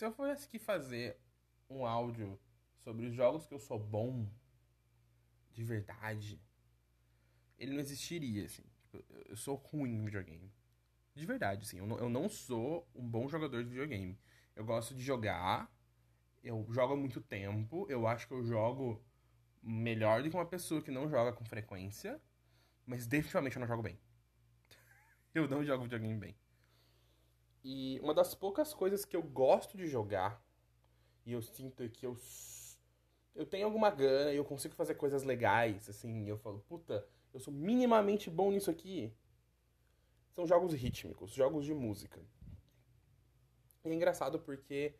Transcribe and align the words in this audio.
se 0.00 0.06
eu 0.06 0.12
fosse 0.12 0.46
aqui 0.46 0.58
fazer 0.58 1.18
um 1.68 1.84
áudio 1.84 2.40
sobre 2.78 3.04
os 3.04 3.14
jogos 3.14 3.46
que 3.46 3.52
eu 3.52 3.58
sou 3.58 3.78
bom 3.78 4.26
de 5.52 5.62
verdade, 5.62 6.40
ele 7.58 7.74
não 7.74 7.80
existiria, 7.80 8.46
assim. 8.46 8.64
Tipo, 8.78 9.04
eu 9.26 9.36
sou 9.36 9.56
ruim 9.56 9.96
em 9.96 10.02
videogame. 10.02 10.50
De 11.14 11.26
verdade, 11.26 11.66
assim. 11.66 11.80
Eu 11.80 11.86
não, 11.86 11.98
eu 11.98 12.08
não 12.08 12.30
sou 12.30 12.88
um 12.94 13.06
bom 13.06 13.28
jogador 13.28 13.62
de 13.62 13.68
videogame. 13.68 14.18
Eu 14.56 14.64
gosto 14.64 14.94
de 14.94 15.02
jogar, 15.02 15.70
eu 16.42 16.66
jogo 16.70 16.94
há 16.94 16.96
muito 16.96 17.20
tempo, 17.20 17.86
eu 17.90 18.06
acho 18.06 18.26
que 18.26 18.32
eu 18.32 18.42
jogo 18.42 19.04
melhor 19.62 20.22
do 20.22 20.30
que 20.30 20.34
uma 20.34 20.46
pessoa 20.46 20.80
que 20.80 20.90
não 20.90 21.10
joga 21.10 21.30
com 21.30 21.44
frequência, 21.44 22.18
mas 22.86 23.06
definitivamente 23.06 23.56
eu 23.56 23.60
não 23.60 23.68
jogo 23.68 23.82
bem. 23.82 24.00
eu 25.34 25.46
não 25.46 25.62
jogo 25.62 25.82
videogame 25.82 26.18
bem. 26.18 26.39
E 27.62 28.00
uma 28.00 28.14
das 28.14 28.34
poucas 28.34 28.72
coisas 28.72 29.04
que 29.04 29.16
eu 29.16 29.22
gosto 29.22 29.76
de 29.76 29.86
jogar, 29.86 30.42
e 31.26 31.32
eu 31.32 31.42
sinto 31.42 31.88
que 31.90 32.06
eu 32.06 32.16
eu 33.34 33.46
tenho 33.46 33.66
alguma 33.66 33.90
gana 33.90 34.32
e 34.32 34.36
eu 34.36 34.44
consigo 34.44 34.74
fazer 34.74 34.94
coisas 34.96 35.22
legais, 35.22 35.88
assim, 35.88 36.28
eu 36.28 36.36
falo, 36.36 36.60
puta, 36.68 37.06
eu 37.32 37.40
sou 37.40 37.52
minimamente 37.52 38.28
bom 38.28 38.50
nisso 38.50 38.70
aqui. 38.70 39.14
São 40.34 40.46
jogos 40.46 40.72
rítmicos, 40.72 41.32
jogos 41.32 41.64
de 41.64 41.72
música. 41.72 42.20
E 43.84 43.88
é 43.88 43.94
engraçado 43.94 44.40
porque 44.40 44.94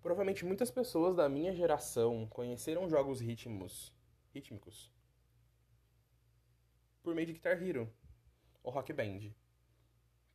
provavelmente 0.00 0.44
muitas 0.44 0.70
pessoas 0.70 1.16
da 1.16 1.28
minha 1.28 1.54
geração 1.54 2.26
conheceram 2.26 2.88
jogos 2.88 3.20
ritmos, 3.20 3.94
rítmicos 4.34 4.92
por 7.02 7.14
meio 7.14 7.26
de 7.26 7.32
Guitar 7.32 7.60
Hero 7.62 7.92
ou 8.62 8.72
Rock 8.72 8.92
Band. 8.92 9.32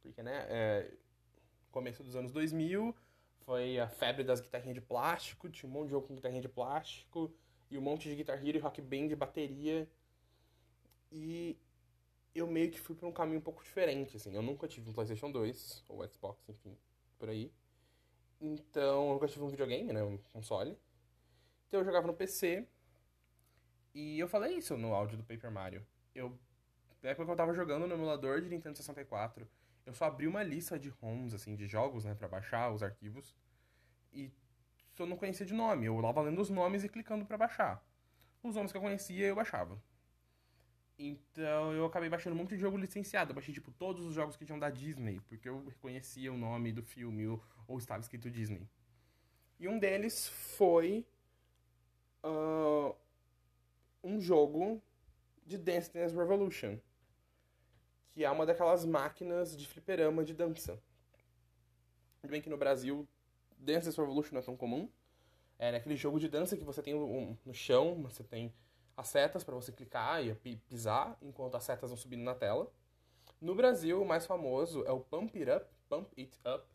Porque, 0.01 0.21
né, 0.21 0.45
é, 0.49 0.97
começo 1.71 2.03
dos 2.03 2.15
anos 2.15 2.31
2000 2.31 2.95
foi 3.47 3.79
a 3.79 3.87
febre 3.87 4.23
das 4.23 4.41
guitarrinhas 4.41 4.75
de 4.75 4.81
plástico, 4.81 5.49
tinha 5.49 5.69
um 5.69 5.73
monte 5.73 5.85
de 5.85 5.91
jogo 5.91 6.07
com 6.07 6.15
guitarrinha 6.15 6.41
de 6.41 6.49
plástico 6.49 7.33
e 7.71 7.77
um 7.77 7.81
monte 7.81 8.09
de 8.09 8.15
Guitar 8.15 8.45
Hero 8.45 8.57
e 8.57 8.59
Rock 8.59 8.81
Band, 8.81 9.15
bateria. 9.15 9.89
E 11.11 11.57
eu 12.35 12.45
meio 12.45 12.69
que 12.69 12.79
fui 12.79 12.95
para 12.95 13.07
um 13.07 13.11
caminho 13.11 13.39
um 13.39 13.43
pouco 13.43 13.63
diferente, 13.63 14.17
assim. 14.17 14.35
Eu 14.35 14.41
nunca 14.41 14.67
tive 14.67 14.89
um 14.89 14.93
PlayStation 14.93 15.31
2 15.31 15.85
ou 15.87 16.05
Xbox, 16.07 16.47
enfim, 16.49 16.77
por 17.17 17.29
aí. 17.29 17.51
Então, 18.39 19.07
eu 19.07 19.13
nunca 19.13 19.27
tive 19.27 19.43
um 19.43 19.49
videogame, 19.49 19.93
né, 19.93 20.03
um 20.03 20.17
console. 20.33 20.77
Então 21.67 21.79
eu 21.79 21.85
jogava 21.85 22.07
no 22.07 22.13
PC. 22.13 22.67
E 23.93 24.19
eu 24.19 24.27
falei 24.27 24.55
isso 24.57 24.77
no 24.77 24.93
áudio 24.93 25.17
do 25.17 25.23
Paper 25.23 25.51
Mario. 25.51 25.85
Eu 26.13 26.37
na 27.01 27.11
época 27.11 27.31
eu 27.31 27.35
tava 27.35 27.53
jogando 27.53 27.87
no 27.87 27.93
emulador 27.93 28.41
de 28.41 28.49
Nintendo 28.49 28.77
64, 28.77 29.47
eu 29.87 29.93
só 29.93 30.03
abri 30.03 30.27
uma 30.27 30.43
lista 30.43 30.77
de 30.77 30.89
ROMs, 30.89 31.33
assim, 31.33 31.55
de 31.55 31.65
jogos, 31.65 32.03
né, 32.03 32.13
para 32.13 32.27
baixar 32.27 32.69
os 32.73 32.83
arquivos. 32.83 33.33
E 34.11 34.29
eu 34.99 35.05
não 35.05 35.15
conhecia 35.15 35.45
de 35.45 35.53
nome, 35.53 35.85
eu 35.85 35.97
lá 36.01 36.11
lendo 36.21 36.41
os 36.41 36.49
nomes 36.49 36.83
e 36.83 36.89
clicando 36.89 37.25
para 37.25 37.37
baixar. 37.37 37.81
Os 38.43 38.53
nomes 38.53 38.73
que 38.73 38.77
eu 38.77 38.81
conhecia, 38.81 39.27
eu 39.27 39.35
baixava. 39.35 39.81
Então 40.99 41.71
eu 41.71 41.85
acabei 41.85 42.09
baixando 42.09 42.35
um 42.35 42.39
monte 42.39 42.49
de 42.49 42.57
jogo 42.57 42.75
licenciado. 42.75 43.31
Eu 43.31 43.35
baixei, 43.35 43.53
tipo, 43.53 43.71
todos 43.71 44.05
os 44.05 44.13
jogos 44.13 44.35
que 44.35 44.45
tinham 44.45 44.59
da 44.59 44.69
Disney, 44.69 45.21
porque 45.21 45.47
eu 45.47 45.63
reconhecia 45.63 46.33
o 46.33 46.37
nome 46.37 46.73
do 46.73 46.83
filme 46.83 47.25
ou, 47.25 47.41
ou 47.65 47.77
estava 47.77 48.01
escrito 48.01 48.29
Disney. 48.29 48.67
E 49.57 49.69
um 49.69 49.79
deles 49.79 50.27
foi 50.27 51.07
uh, 52.25 52.93
um 54.03 54.19
jogo 54.19 54.83
de 55.45 55.57
Dance 55.57 55.93
Dance 55.93 56.13
Revolution, 56.13 56.77
que 58.17 58.25
é 58.25 58.31
uma 58.31 58.47
daquelas 58.47 58.83
máquinas 58.83 59.55
de 59.55 59.67
fliperama 59.67 60.25
de 60.25 60.33
dança. 60.33 60.81
Tudo 62.19 62.31
bem 62.31 62.41
que 62.41 62.49
no 62.49 62.57
Brasil 62.57 63.07
Dance 63.59 63.95
Revolution 63.95 64.33
não 64.33 64.41
é 64.41 64.43
tão 64.43 64.57
comum. 64.57 64.89
É 65.59 65.69
aquele 65.75 65.95
jogo 65.95 66.19
de 66.19 66.27
dança 66.27 66.57
que 66.57 66.63
você 66.63 66.81
tem 66.81 66.95
um, 66.95 67.37
no 67.45 67.53
chão, 67.53 68.01
você 68.01 68.23
tem 68.23 68.51
as 68.97 69.07
setas 69.09 69.43
para 69.43 69.53
você 69.53 69.71
clicar 69.71 70.25
e 70.25 70.33
pisar 70.67 71.15
enquanto 71.21 71.57
as 71.57 71.63
setas 71.63 71.91
vão 71.91 71.97
subindo 71.97 72.23
na 72.23 72.33
tela. 72.33 72.73
No 73.39 73.53
Brasil, 73.53 74.01
o 74.01 74.05
mais 74.05 74.25
famoso 74.25 74.83
é 74.87 74.91
o 74.91 74.99
Pump 74.99 75.37
It 75.37 75.51
Up, 75.51 75.71
Pump 75.87 76.11
It 76.19 76.39
Up, 76.39 76.65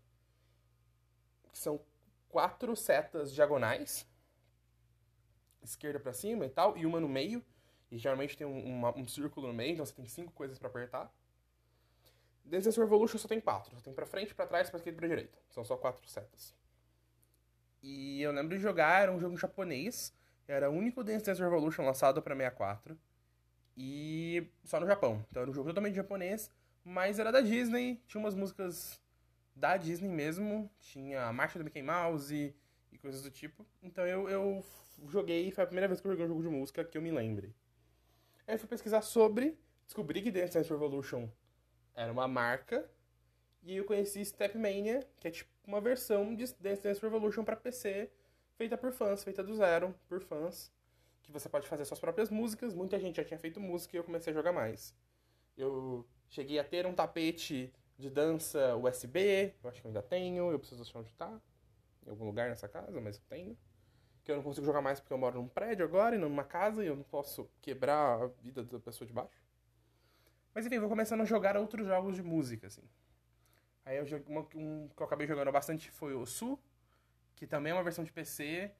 que 1.51 1.59
são 1.59 1.81
quatro 2.29 2.77
setas 2.77 3.35
diagonais, 3.35 4.09
esquerda 5.61 5.99
para 5.99 6.13
cima 6.13 6.47
e 6.47 6.51
tal, 6.51 6.77
e 6.79 6.87
uma 6.87 7.01
no 7.01 7.09
meio, 7.09 7.45
e 7.91 7.99
geralmente 7.99 8.37
tem 8.37 8.47
um, 8.47 8.87
um 8.97 9.09
círculo 9.09 9.49
no 9.49 9.53
meio, 9.53 9.73
então 9.73 9.85
você 9.85 9.93
tem 9.93 10.07
cinco 10.07 10.31
coisas 10.35 10.57
para 10.57 10.69
apertar. 10.69 11.13
Dance 12.45 12.67
Dance 12.67 12.81
Revolution 12.81 13.19
só 13.19 13.29
tem 13.29 13.41
quatro, 13.41 13.75
só 13.77 13.83
tem 13.83 13.95
para 13.95 14.07
frente, 14.07 14.35
para 14.35 14.47
trás, 14.47 14.69
para 14.69 14.79
esquerda 14.79 14.97
e 14.97 15.01
para 15.01 15.09
direita. 15.09 15.39
São 15.51 15.65
só 15.65 15.77
quatro 15.77 16.07
setas. 16.09 16.55
E 17.83 18.23
eu 18.23 18.33
lembro 18.33 18.57
de 18.57 18.63
jogar, 18.63 19.03
era 19.03 19.13
um 19.13 19.19
jogo 19.19 19.37
japonês, 19.37 20.15
era 20.47 20.71
o 20.71 20.75
único 20.75 21.03
Dance 21.03 21.25
Dance 21.25 21.41
Revolution 21.41 21.85
lançado 21.85 22.23
para 22.23 22.37
64. 22.37 22.99
E 23.77 24.47
só 24.65 24.79
no 24.79 24.87
Japão. 24.87 25.25
Então 25.31 25.43
era 25.43 25.51
um 25.51 25.55
jogo 25.55 25.69
totalmente 25.69 25.95
japonês, 25.95 26.51
mas 26.85 27.19
era 27.19 27.33
da 27.33 27.41
Disney, 27.41 28.03
tinha 28.07 28.21
umas 28.21 28.35
músicas 28.35 29.01
da 29.55 29.77
Disney 29.77 30.09
mesmo, 30.09 30.71
tinha 30.79 31.25
a 31.25 31.33
marcha 31.33 31.59
do 31.59 31.65
Mickey 31.65 31.83
Mouse 31.83 32.35
e, 32.35 32.55
e 32.93 32.99
coisas 32.99 33.23
do 33.23 33.31
tipo. 33.31 33.67
Então 33.83 34.07
eu, 34.07 34.29
eu 34.29 34.65
joguei, 35.09 35.51
foi 35.51 35.65
a 35.65 35.67
primeira 35.67 35.89
vez 35.89 36.01
que 36.01 36.07
eu 36.07 36.13
joguei 36.13 36.27
um 36.27 36.29
jogo 36.29 36.43
de 36.43 36.49
música 36.49 36.85
que 36.85 36.97
eu 36.97 37.03
me 37.03 37.11
lembre. 37.11 37.55
Aí 38.47 38.55
eu 38.55 38.59
fui 38.59 38.69
pesquisar 38.69 39.03
sobre, 39.03 39.59
descobri 39.87 40.23
que 40.23 40.31
Dance 40.31 40.55
Dance 40.55 40.71
Revolution 40.71 41.29
era 41.95 42.13
uma 42.13 42.29
marca, 42.29 42.89
e 43.63 43.77
eu 43.77 43.85
conheci 43.85 44.25
Stepmania, 44.25 45.07
que 45.21 45.29
é 45.29 45.31
tipo 45.31 45.51
uma 45.67 45.81
versão 45.81 46.35
de 46.35 46.45
Dance 46.55 46.83
Dance 46.83 47.01
Revolution 47.01 47.45
para 47.45 47.57
PC 47.57 48.11
feita 48.57 48.77
por 48.77 48.93
fãs, 48.93 49.25
feita 49.25 49.43
do 49.43 49.55
zero, 49.55 49.95
por 50.09 50.21
fãs, 50.21 50.73
que 51.23 51.33
você 51.33 51.49
pode 51.49 51.69
fazer 51.69 51.85
suas 51.85 52.01
próprias 52.01 52.31
músicas. 52.31 52.75
Muita 52.75 52.99
gente 52.99 53.17
já 53.17 53.25
tinha 53.25 53.39
feito 53.39 53.61
música 53.61 53.97
e 53.97 53.99
eu 53.99 54.05
comecei 54.05 54.33
a 54.33 54.35
jogar 54.35 54.53
mais. 54.53 54.95
Eu 55.57 56.07
cheguei 56.29 56.59
a 56.59 56.65
ter 56.65 56.87
um 56.87 56.95
tapete 56.95 57.73
de 57.99 58.11
dança 58.11 58.77
USB, 58.77 59.55
eu 59.63 59.71
acho 59.71 59.81
que 59.81 59.87
eu 59.87 59.91
ainda 59.91 60.03
tenho, 60.03 60.51
eu 60.51 60.59
preciso 60.59 60.83
achar 60.83 60.99
onde 60.99 61.13
tá, 61.15 61.41
em 62.07 62.11
algum 62.11 62.25
lugar 62.25 62.49
nessa 62.49 62.69
casa, 62.69 63.01
mas 63.01 63.17
eu 63.17 63.23
tenho. 63.29 63.57
Que 64.25 64.31
eu 64.31 64.37
não 64.37 64.43
consigo 64.43 64.65
jogar 64.65 64.81
mais 64.81 65.01
porque 65.01 65.13
eu 65.13 65.19
moro 65.19 65.41
num 65.41 65.49
prédio 65.49 65.85
agora 65.85 66.15
e 66.15 66.19
não 66.19 66.29
numa 66.29 66.45
casa 66.45 66.85
e 66.85 66.87
eu 66.87 66.97
não 66.97 67.03
posso 67.03 67.51
quebrar 67.61 68.23
a 68.23 68.27
vida 68.27 68.63
da 68.63 68.79
pessoa 68.79 69.07
de 69.07 69.13
baixo. 69.13 69.43
Mas 70.55 70.67
enfim, 70.67 70.79
vou 70.79 70.89
começando 70.89 71.21
a 71.23 71.25
jogar 71.25 71.57
outros 71.57 71.87
jogos 71.87 72.17
de 72.17 72.23
música, 72.23 72.67
assim. 72.67 72.83
Aí 73.85 73.97
eu 73.97 74.07
joguei, 74.07 74.37
um 74.55 74.89
que 74.89 75.03
eu 75.03 75.07
acabei 75.07 75.27
jogando 75.27 75.51
bastante 75.51 75.91
foi 75.91 76.15
o 76.15 76.25
Su, 76.25 76.59
que 77.35 77.47
também 77.47 77.73
é 77.73 77.75
uma 77.75 77.83
versão 77.83 78.05
de 78.05 78.13
PC 78.13 78.71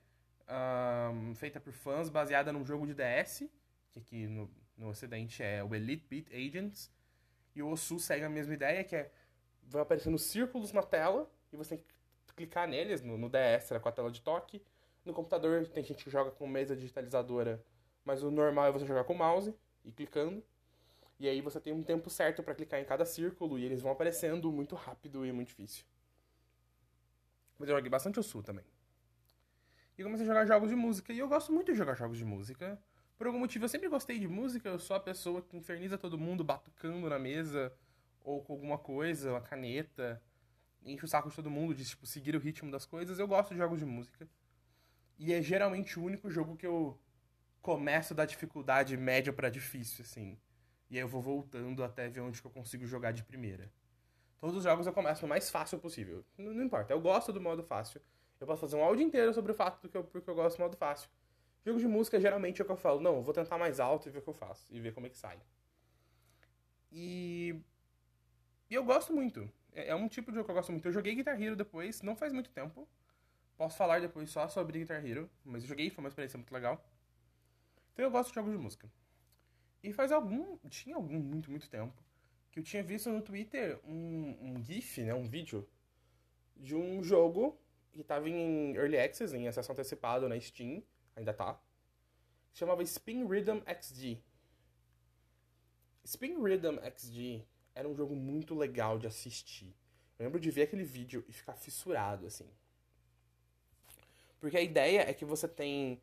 um, 1.13 1.35
feita 1.35 1.61
por 1.61 1.73
fãs, 1.73 2.09
baseada 2.09 2.53
num 2.53 2.65
jogo 2.65 2.87
de 2.87 2.95
DS, 2.95 3.49
que 3.91 3.99
aqui 3.99 4.27
no, 4.27 4.51
no 4.77 4.89
ocidente 4.89 5.43
é 5.43 5.63
o 5.63 5.75
Elite 5.75 6.07
Beat 6.09 6.27
Agents. 6.33 6.91
E 7.55 7.63
o 7.63 7.69
Osu 7.69 7.99
segue 7.99 8.25
a 8.25 8.31
mesma 8.31 8.55
ideia, 8.55 8.83
que 8.83 8.97
é 8.97 9.11
vão 9.63 9.83
aparecendo 9.83 10.19
círculos 10.19 10.73
na 10.73 10.83
tela 10.83 11.31
e 11.53 11.57
você 11.57 11.77
tem 11.77 11.79
que 11.79 12.35
clicar 12.35 12.67
neles, 12.67 13.03
no, 13.03 13.17
no 13.17 13.29
DS 13.29 13.71
era 13.71 13.81
com 13.81 13.89
a 13.89 13.93
tela 13.93 14.11
de 14.11 14.21
toque. 14.21 14.63
No 15.05 15.13
computador 15.13 15.67
tem 15.69 15.83
gente 15.83 16.05
que 16.05 16.11
joga 16.11 16.31
com 16.31 16.47
mesa 16.47 16.75
digitalizadora, 16.77 17.65
mas 18.05 18.23
o 18.23 18.31
normal 18.31 18.67
é 18.67 18.73
você 18.73 18.87
jogar 18.87 19.05
com 19.05 19.13
o 19.13 19.19
mouse 19.19 19.55
e 19.85 19.93
clicando. 19.93 20.43
E 21.23 21.29
aí 21.29 21.41
você 21.41 21.61
tem 21.61 21.73
um 21.73 21.85
tempo 21.85 22.11
certo 22.11 22.43
para 22.43 22.53
clicar 22.53 22.81
em 22.81 22.85
cada 22.85 23.05
círculo 23.05 23.57
e 23.57 23.65
eles 23.65 23.81
vão 23.81 23.93
aparecendo 23.93 24.51
muito 24.51 24.75
rápido 24.75 25.25
e 25.25 25.31
muito 25.31 25.51
difícil. 25.51 25.85
Mas 27.57 27.69
eu 27.69 27.77
joguei 27.77 27.89
bastante 27.89 28.19
o 28.19 28.25
Sul 28.25 28.43
também. 28.43 28.65
E 29.97 30.03
comecei 30.03 30.25
a 30.25 30.29
jogar 30.29 30.45
jogos 30.47 30.69
de 30.69 30.75
música. 30.75 31.13
E 31.13 31.21
eu 31.21 31.29
gosto 31.29 31.53
muito 31.53 31.71
de 31.71 31.79
jogar 31.79 31.95
jogos 31.95 32.19
de 32.19 32.25
música. 32.25 32.77
Por 33.17 33.29
algum 33.29 33.39
motivo, 33.39 33.67
eu 33.67 33.69
sempre 33.69 33.89
gostei 33.89 34.19
de 34.19 34.27
música. 34.27 34.69
Eu 34.69 34.81
sou 34.81 34.97
a 34.97 34.99
pessoa 34.99 35.41
que 35.41 35.57
inferniza 35.57 35.97
todo 35.97 36.19
mundo 36.19 36.43
batucando 36.43 37.09
na 37.09 37.21
mesa. 37.21 37.73
Ou 38.25 38.43
com 38.43 38.55
alguma 38.55 38.77
coisa, 38.77 39.31
uma 39.31 39.41
caneta. 39.41 40.21
Enche 40.85 41.05
o 41.05 41.09
saco 41.09 41.31
de 41.31 41.37
todo 41.37 41.49
mundo 41.49 41.73
de 41.73 41.85
tipo, 41.85 42.05
seguir 42.05 42.35
o 42.35 42.41
ritmo 42.41 42.69
das 42.69 42.85
coisas. 42.85 43.21
Eu 43.21 43.29
gosto 43.29 43.51
de 43.51 43.59
jogos 43.59 43.79
de 43.79 43.87
música. 43.87 44.29
E 45.17 45.33
é 45.33 45.41
geralmente 45.41 46.01
o 46.01 46.03
único 46.03 46.29
jogo 46.29 46.57
que 46.57 46.67
eu 46.67 46.99
começo 47.61 48.13
da 48.13 48.25
dificuldade 48.25 48.97
média 48.97 49.33
para 49.33 49.49
difícil, 49.49 50.03
assim. 50.03 50.37
E 50.93 50.97
aí 50.97 51.01
eu 51.01 51.09
vou 51.09 51.23
voltando 51.23 51.83
até 51.83 52.07
ver 52.07 52.21
onde 52.21 52.39
que 52.39 52.47
eu 52.47 52.51
consigo 52.51 52.85
jogar 52.85 53.13
de 53.13 53.25
primeira. 53.25 53.73
Todos 54.39 54.57
os 54.57 54.63
jogos 54.63 54.87
eu 54.87 54.93
começo 54.93 55.23
no 55.23 55.29
mais 55.29 55.49
fácil 55.49 55.79
possível. 55.79 56.23
Não, 56.37 56.53
não, 56.53 56.63
importa, 56.63 56.93
eu 56.93 57.01
gosto 57.01 57.33
do 57.33 57.41
modo 57.41 57.63
fácil. 57.63 57.99
Eu 58.39 58.47
posso 58.47 58.61
fazer 58.61 58.77
um 58.77 58.85
áudio 58.85 59.03
inteiro 59.03 59.33
sobre 59.33 59.53
o 59.53 59.55
fato 59.55 59.81
do 59.81 59.89
que 59.89 59.97
eu, 59.97 60.05
porque 60.05 60.29
eu 60.29 60.35
gosto 60.35 60.59
do 60.59 60.61
modo 60.61 60.77
fácil. 60.77 61.09
Jogo 61.65 61.79
de 61.79 61.89
música, 61.89 62.21
geralmente, 62.21 62.61
é 62.61 62.63
o 62.63 62.67
que 62.67 62.73
eu 62.73 62.77
falo. 62.77 63.01
Não, 63.01 63.17
eu 63.17 63.23
vou 63.23 63.33
tentar 63.33 63.57
mais 63.57 63.81
alto 63.81 64.07
e 64.07 64.13
ver 64.13 64.19
o 64.19 64.23
que 64.23 64.29
eu 64.29 64.35
faço. 64.35 64.67
E 64.71 64.81
ver 64.81 64.93
como 64.93 65.07
é 65.07 65.09
que 65.09 65.17
sai. 65.17 65.39
E... 66.91 67.59
E 68.69 68.75
eu 68.75 68.85
gosto 68.85 69.15
muito. 69.15 69.51
É, 69.73 69.89
é 69.89 69.95
um 69.95 70.09
tipo 70.09 70.31
de 70.31 70.35
jogo 70.35 70.45
que 70.45 70.51
eu 70.51 70.57
gosto 70.57 70.73
muito. 70.73 70.87
Eu 70.87 70.93
joguei 70.93 71.15
Guitar 71.15 71.41
Hero 71.41 71.57
depois, 71.57 72.03
não 72.03 72.15
faz 72.15 72.35
muito 72.35 72.51
tempo. 72.51 72.87
Posso 73.57 73.79
falar 73.79 74.03
depois 74.03 74.29
só 74.29 74.47
sobre 74.47 74.81
Guitar 74.81 75.03
Hero. 75.03 75.31
Mas 75.43 75.63
eu 75.63 75.71
joguei, 75.71 75.89
foi 75.89 76.05
uma 76.05 76.09
experiência 76.09 76.37
muito 76.37 76.53
legal. 76.53 76.85
Então 77.95 78.05
eu 78.05 78.11
gosto 78.11 78.29
de 78.29 78.35
jogos 78.35 78.53
de 78.53 78.59
música. 78.59 78.91
E 79.83 79.93
faz 79.93 80.13
algum... 80.13 80.57
Tinha 80.69 80.97
algum 80.97 81.19
muito, 81.19 81.51
muito 81.51 81.69
tempo 81.69 82.03
que 82.53 82.59
eu 82.59 82.63
tinha 82.63 82.83
visto 82.83 83.11
no 83.11 83.23
Twitter 83.23 83.81
um, 83.83 84.37
um 84.41 84.63
GIF, 84.63 85.03
né, 85.03 85.15
um 85.15 85.27
vídeo, 85.27 85.67
de 86.55 86.77
um 86.77 87.03
jogo 87.03 87.59
que 87.91 88.05
tava 88.05 88.29
em 88.29 88.75
Early 88.77 88.99
Access, 88.99 89.35
em 89.35 89.49
acesso 89.49 89.73
antecipado 89.73 90.29
na 90.29 90.39
Steam, 90.39 90.83
ainda 91.17 91.33
tá. 91.33 91.59
Se 92.53 92.61
chamava 92.61 92.83
Spin 92.83 93.27
Rhythm 93.27 93.61
XG. 93.67 94.23
Spin 96.05 96.43
Rhythm 96.43 96.79
XG 96.95 97.47
era 97.75 97.89
um 97.89 97.97
jogo 97.97 98.15
muito 98.15 98.55
legal 98.55 98.99
de 98.99 99.07
assistir. 99.07 99.75
Eu 100.19 100.27
lembro 100.27 100.39
de 100.39 100.51
ver 100.51 100.63
aquele 100.63 100.85
vídeo 100.85 101.25
e 101.27 101.33
ficar 101.33 101.55
fissurado, 101.55 102.27
assim. 102.27 102.49
Porque 104.39 104.59
a 104.59 104.63
ideia 104.63 105.09
é 105.09 105.15
que 105.15 105.25
você 105.25 105.49
tem 105.49 106.03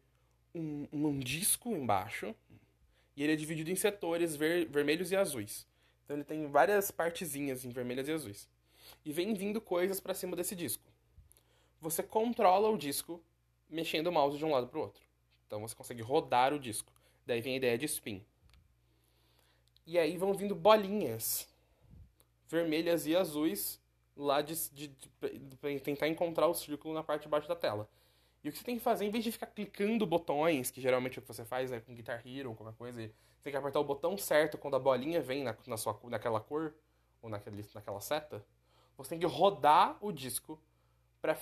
um, 0.56 0.88
um 0.92 1.20
disco 1.20 1.76
embaixo 1.76 2.36
e 3.20 3.24
ele 3.24 3.34
é 3.34 3.36
dividido 3.36 3.70
em 3.70 3.76
setores 3.76 4.34
ver, 4.38 4.66
vermelhos 4.70 5.12
e 5.12 5.16
azuis. 5.18 5.68
Então 6.06 6.16
ele 6.16 6.24
tem 6.24 6.48
várias 6.48 6.90
partezinhas 6.90 7.66
em 7.66 7.70
vermelhas 7.70 8.08
e 8.08 8.14
azuis. 8.14 8.48
E 9.04 9.12
vem 9.12 9.34
vindo 9.34 9.60
coisas 9.60 10.00
para 10.00 10.14
cima 10.14 10.38
desse 10.38 10.56
disco. 10.56 10.86
Você 11.82 12.02
controla 12.02 12.70
o 12.70 12.78
disco 12.78 13.22
mexendo 13.70 14.08
o 14.08 14.12
mouse 14.14 14.38
de 14.38 14.46
um 14.46 14.52
lado 14.52 14.68
para 14.68 14.80
o 14.80 14.84
outro. 14.84 15.04
Então 15.46 15.60
você 15.60 15.76
consegue 15.76 16.02
rodar 16.02 16.54
o 16.54 16.60
disco. 16.60 16.94
Daí 17.26 17.42
vem 17.42 17.56
a 17.56 17.58
ideia 17.58 17.78
de 17.78 17.88
spin. 17.88 18.24
E 19.86 20.00
aí 20.00 20.16
vão 20.16 20.34
vindo 20.34 20.56
bolinhas 20.56 21.46
vermelhas 22.48 23.06
e 23.06 23.18
azuis 23.18 23.82
lá 24.16 24.42
de, 24.42 24.56
de, 24.70 24.88
de, 24.88 25.10
de 25.50 25.80
tentar 25.82 26.08
encontrar 26.08 26.48
o 26.48 26.54
círculo 26.54 26.94
na 26.94 27.04
parte 27.04 27.24
de 27.24 27.28
baixo 27.28 27.50
da 27.50 27.56
tela. 27.56 27.90
E 28.44 28.50
o 28.50 28.52
que 28.52 28.58
você 28.58 28.64
tem 28.64 28.78
que 28.78 28.84
fazer, 28.84 29.06
em 29.06 29.10
vez 29.10 29.24
de 29.24 29.32
ficar 29.32 29.48
clicando 29.48 30.06
botões, 30.06 30.72
que 30.72 30.80
geralmente 30.80 31.18
é 31.18 31.20
o 31.20 31.22
que 31.22 31.28
você 31.28 31.44
faz 31.44 31.72
né, 31.72 31.80
com 31.80 31.94
Guitar 31.94 32.22
Hero 32.26 32.50
ou 32.50 32.56
qualquer 32.56 32.78
coisa, 32.78 33.02
você 33.02 33.44
tem 33.44 33.52
que 33.52 33.58
apertar 33.58 33.80
o 33.80 33.84
botão 33.84 34.18
certo 34.18 34.58
quando 34.58 34.76
a 34.76 34.80
bolinha 34.80 35.22
vem 35.22 35.44
na, 35.44 35.56
na 35.68 35.78
sua, 35.78 36.00
naquela 36.06 36.40
cor, 36.40 36.74
ou 37.22 37.30
naquele, 37.30 37.66
naquela 37.74 38.00
seta, 38.00 38.46
você 38.98 39.12
tem 39.12 39.20
que 39.20 39.26
rodar 39.26 39.98
o 40.02 40.12
disco 40.12 40.60
para 41.22 41.36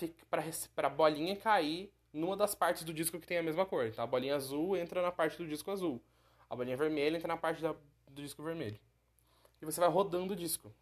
a 0.78 0.90
bolinha 0.90 1.36
cair 1.36 1.92
numa 2.12 2.36
das 2.36 2.56
partes 2.56 2.84
do 2.84 2.94
disco 2.94 3.20
que 3.20 3.28
tem 3.28 3.38
a 3.38 3.44
mesma 3.44 3.66
cor. 3.66 3.86
Então 3.86 4.04
a 4.04 4.08
bolinha 4.08 4.36
azul 4.36 4.76
entra 4.76 5.02
na 5.02 5.12
parte 5.12 5.38
do 5.38 5.48
disco 5.48 5.70
azul. 5.72 6.02
A 6.50 6.56
bolinha 6.56 6.78
vermelha 6.78 7.18
entra 7.18 7.28
na 7.28 7.38
parte 7.38 7.62
da, 7.62 7.74
do 8.08 8.22
disco 8.22 8.42
vermelho. 8.42 8.80
E 9.62 9.66
você 9.66 9.80
vai 9.80 9.90
rodando 9.90 10.34
o 10.34 10.36
disco. 10.36 10.74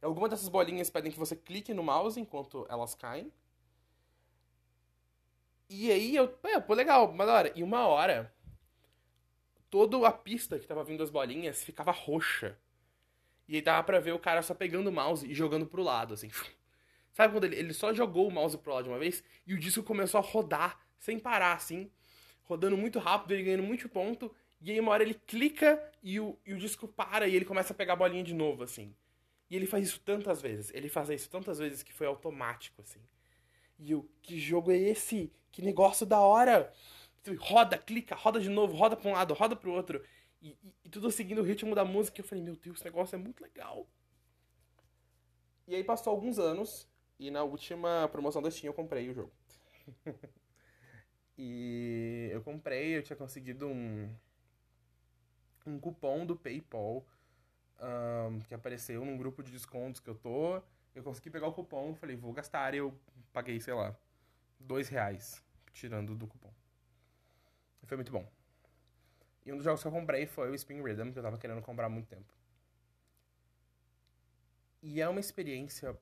Algumas 0.00 0.30
dessas 0.30 0.48
bolinhas 0.48 0.90
pedem 0.90 1.12
que 1.12 1.18
você 1.18 1.36
clique 1.36 1.72
no 1.72 1.82
mouse 1.82 2.18
enquanto 2.20 2.66
elas 2.68 2.94
caem. 2.94 3.32
E 5.72 5.90
aí 5.90 6.14
eu. 6.14 6.38
É, 6.44 6.60
pô, 6.60 6.74
legal, 6.74 7.12
mas 7.12 7.28
hora. 7.28 7.52
E 7.56 7.62
uma 7.62 7.86
hora. 7.86 8.32
Toda 9.70 10.06
a 10.06 10.12
pista 10.12 10.58
que 10.58 10.66
tava 10.66 10.84
vindo 10.84 11.02
as 11.02 11.08
bolinhas 11.08 11.64
ficava 11.64 11.90
roxa. 11.90 12.58
E 13.48 13.56
aí 13.56 13.62
dava 13.62 13.82
pra 13.82 13.98
ver 13.98 14.12
o 14.12 14.18
cara 14.18 14.42
só 14.42 14.54
pegando 14.54 14.88
o 14.88 14.92
mouse 14.92 15.26
e 15.26 15.34
jogando 15.34 15.66
pro 15.66 15.82
lado, 15.82 16.12
assim. 16.12 16.30
Sabe 17.12 17.32
quando 17.32 17.44
ele, 17.44 17.56
ele 17.56 17.72
só 17.72 17.92
jogou 17.92 18.28
o 18.28 18.30
mouse 18.30 18.56
pro 18.58 18.72
lado 18.72 18.84
de 18.84 18.90
uma 18.90 18.98
vez 18.98 19.24
e 19.46 19.54
o 19.54 19.58
disco 19.58 19.82
começou 19.82 20.18
a 20.18 20.22
rodar 20.22 20.78
sem 20.98 21.18
parar, 21.18 21.54
assim. 21.54 21.90
Rodando 22.44 22.76
muito 22.76 22.98
rápido, 22.98 23.32
ele 23.32 23.44
ganhando 23.44 23.62
muito 23.62 23.88
ponto. 23.88 24.34
E 24.60 24.70
aí 24.70 24.78
uma 24.78 24.92
hora 24.92 25.02
ele 25.02 25.14
clica 25.14 25.82
e 26.02 26.20
o, 26.20 26.38
e 26.44 26.52
o 26.52 26.58
disco 26.58 26.86
para 26.86 27.26
e 27.26 27.34
ele 27.34 27.44
começa 27.44 27.72
a 27.72 27.76
pegar 27.76 27.94
a 27.94 27.96
bolinha 27.96 28.22
de 28.22 28.34
novo, 28.34 28.62
assim. 28.62 28.94
E 29.50 29.56
ele 29.56 29.66
faz 29.66 29.86
isso 29.88 30.00
tantas 30.00 30.40
vezes. 30.40 30.70
Ele 30.74 30.88
faz 30.88 31.08
isso 31.08 31.30
tantas 31.30 31.58
vezes 31.58 31.82
que 31.82 31.92
foi 31.92 32.06
automático, 32.06 32.80
assim. 32.80 33.00
E 33.82 33.90
eu, 33.90 34.08
que 34.22 34.38
jogo 34.38 34.70
é 34.70 34.76
esse? 34.76 35.32
Que 35.50 35.60
negócio 35.60 36.06
da 36.06 36.20
hora! 36.20 36.72
Roda, 37.40 37.76
clica, 37.76 38.14
roda 38.14 38.40
de 38.40 38.48
novo, 38.48 38.74
roda 38.76 38.96
pra 38.96 39.10
um 39.10 39.12
lado, 39.12 39.34
roda 39.34 39.56
pro 39.56 39.72
outro. 39.72 40.04
E, 40.40 40.50
e, 40.62 40.74
e 40.84 40.88
tudo 40.88 41.10
seguindo 41.10 41.40
o 41.40 41.44
ritmo 41.44 41.74
da 41.74 41.84
música. 41.84 42.20
Eu 42.20 42.24
falei, 42.24 42.44
meu 42.44 42.54
Deus, 42.54 42.76
esse 42.76 42.84
negócio 42.84 43.16
é 43.16 43.18
muito 43.18 43.42
legal. 43.42 43.86
E 45.66 45.74
aí 45.74 45.82
passou 45.82 46.12
alguns 46.12 46.38
anos. 46.38 46.88
E 47.18 47.30
na 47.30 47.42
última 47.42 48.08
promoção 48.08 48.40
da 48.40 48.50
Steam 48.50 48.70
eu 48.70 48.74
comprei 48.74 49.10
o 49.10 49.14
jogo. 49.14 49.32
e 51.36 52.28
eu 52.32 52.40
comprei, 52.42 52.96
eu 52.96 53.02
tinha 53.02 53.16
conseguido 53.16 53.66
um, 53.66 54.08
um 55.66 55.78
cupom 55.78 56.24
do 56.24 56.36
PayPal 56.36 57.04
um, 57.80 58.40
que 58.40 58.54
apareceu 58.54 59.04
num 59.04 59.16
grupo 59.16 59.42
de 59.42 59.50
descontos 59.50 60.00
que 60.00 60.08
eu 60.08 60.14
tô. 60.14 60.62
Eu 60.94 61.02
consegui 61.02 61.30
pegar 61.30 61.48
o 61.48 61.52
cupom, 61.52 61.94
falei, 61.94 62.14
vou 62.14 62.32
gastar. 62.32 62.74
Eu 62.74 62.94
paguei, 63.32 63.60
sei 63.60 63.74
lá, 63.74 63.96
dois 64.58 64.88
reais 64.88 65.42
tirando 65.72 66.14
do 66.14 66.26
cupom. 66.26 66.52
Foi 67.84 67.96
muito 67.96 68.12
bom. 68.12 68.26
E 69.44 69.52
um 69.52 69.56
dos 69.56 69.64
jogos 69.64 69.82
que 69.82 69.88
eu 69.88 69.92
comprei 69.92 70.24
foi 70.26 70.50
o 70.50 70.54
Spin 70.54 70.82
Rhythm, 70.82 71.12
que 71.12 71.18
eu 71.18 71.22
tava 71.22 71.36
querendo 71.36 71.60
comprar 71.60 71.86
há 71.86 71.88
muito 71.88 72.08
tempo. 72.08 72.32
E 74.80 75.00
é 75.00 75.08
uma 75.08 75.20
experiência 75.20 75.98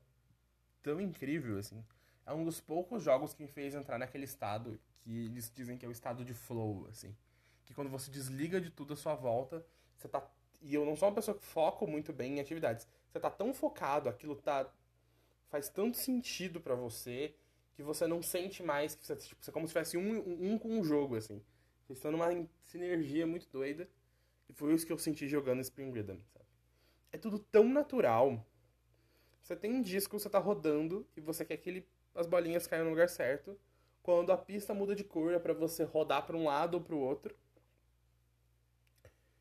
tão 0.83 1.01
incrível, 1.01 1.59
assim. 1.59 1.85
É 2.27 2.33
um 2.33 2.45
dos 2.45 2.61
poucos 2.61 3.03
jogos 3.03 3.35
que 3.35 3.43
me 3.43 3.49
fez 3.49 3.75
entrar 3.75 3.99
naquele 3.99 4.25
estado 4.25 4.79
que 5.01 5.27
eles 5.27 5.51
dizem 5.55 5.77
que 5.77 5.85
é 5.85 5.89
o 5.89 5.93
estado 5.93 6.25
de 6.25 6.35
flow, 6.35 6.87
assim. 6.89 7.17
Que 7.65 7.75
quando 7.75 7.91
você 7.91 8.11
desliga 8.11 8.61
de 8.61 8.71
tudo 8.71 8.93
à 8.93 8.97
sua 8.97 9.15
volta, 9.15 9.65
você 9.97 10.09
tá. 10.09 10.23
E 10.61 10.75
eu 10.75 10.85
não 10.85 10.95
sou 10.95 11.09
uma 11.09 11.15
pessoa 11.15 11.37
que 11.37 11.45
foco 11.45 11.87
muito 11.87 12.13
bem 12.13 12.37
em 12.37 12.41
atividades. 12.41 12.87
Você 13.11 13.19
tá 13.19 13.31
tão 13.31 13.53
focado, 13.55 14.09
aquilo 14.09 14.37
tá 14.37 14.71
faz 15.51 15.69
tanto 15.69 15.99
sentido 15.99 16.61
para 16.61 16.75
você 16.75 17.35
que 17.75 17.83
você 17.83 18.07
não 18.07 18.23
sente 18.23 18.63
mais 18.63 18.95
que 18.95 19.05
você, 19.05 19.17
tipo, 19.17 19.45
você 19.45 19.51
é 19.51 19.53
como 19.53 19.67
se 19.67 19.73
tivesse 19.73 19.97
um, 19.97 20.53
um 20.53 20.59
com 20.59 20.81
o 20.81 20.85
jogo, 20.85 21.17
assim. 21.17 21.43
Vocês 21.87 21.99
estão 21.99 22.13
numa 22.13 22.29
sinergia 22.63 23.27
muito 23.27 23.49
doida. 23.51 23.89
E 24.49 24.53
foi 24.53 24.73
isso 24.75 24.87
que 24.87 24.93
eu 24.93 24.99
senti 24.99 25.29
jogando 25.29 25.61
Spring 25.61 25.91
Rhythm, 25.91 26.19
sabe? 26.33 26.45
É 27.13 27.19
tudo 27.19 27.39
tão 27.39 27.69
natural. 27.69 28.47
Você 29.43 29.57
tem 29.57 29.73
um 29.73 29.83
disco, 29.83 30.19
você 30.19 30.29
tá 30.29 30.39
rodando 30.39 31.07
e 31.17 31.21
você 31.21 31.45
quer 31.45 31.57
que 31.57 31.69
ele, 31.69 31.89
as 32.15 32.27
bolinhas 32.27 32.67
caiam 32.67 32.85
no 32.85 32.91
lugar 32.91 33.09
certo. 33.09 33.59
Quando 34.03 34.33
a 34.33 34.37
pista 34.37 34.73
muda 34.73 34.95
de 34.95 35.05
cor 35.05 35.33
é 35.33 35.39
para 35.39 35.53
você 35.53 35.85
rodar 35.85 36.27
para 36.27 36.37
um 36.37 36.45
lado 36.45 36.75
ou 36.75 36.81
para 36.81 36.95
o 36.95 37.01
outro. 37.01 37.35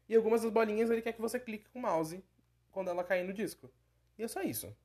E 0.08 0.16
algumas 0.16 0.42
das 0.42 0.52
bolinhas 0.52 0.90
ele 0.90 1.02
quer 1.02 1.14
que 1.14 1.22
você 1.22 1.40
clique 1.40 1.70
com 1.70 1.80
o 1.80 1.82
mouse 1.82 2.24
quando 2.72 2.90
ela 2.90 3.04
cair 3.04 3.26
no 3.26 3.34
disco. 3.34 3.70
E 4.18 4.24
é 4.24 4.28
só 4.28 4.42
isso. 4.42 4.76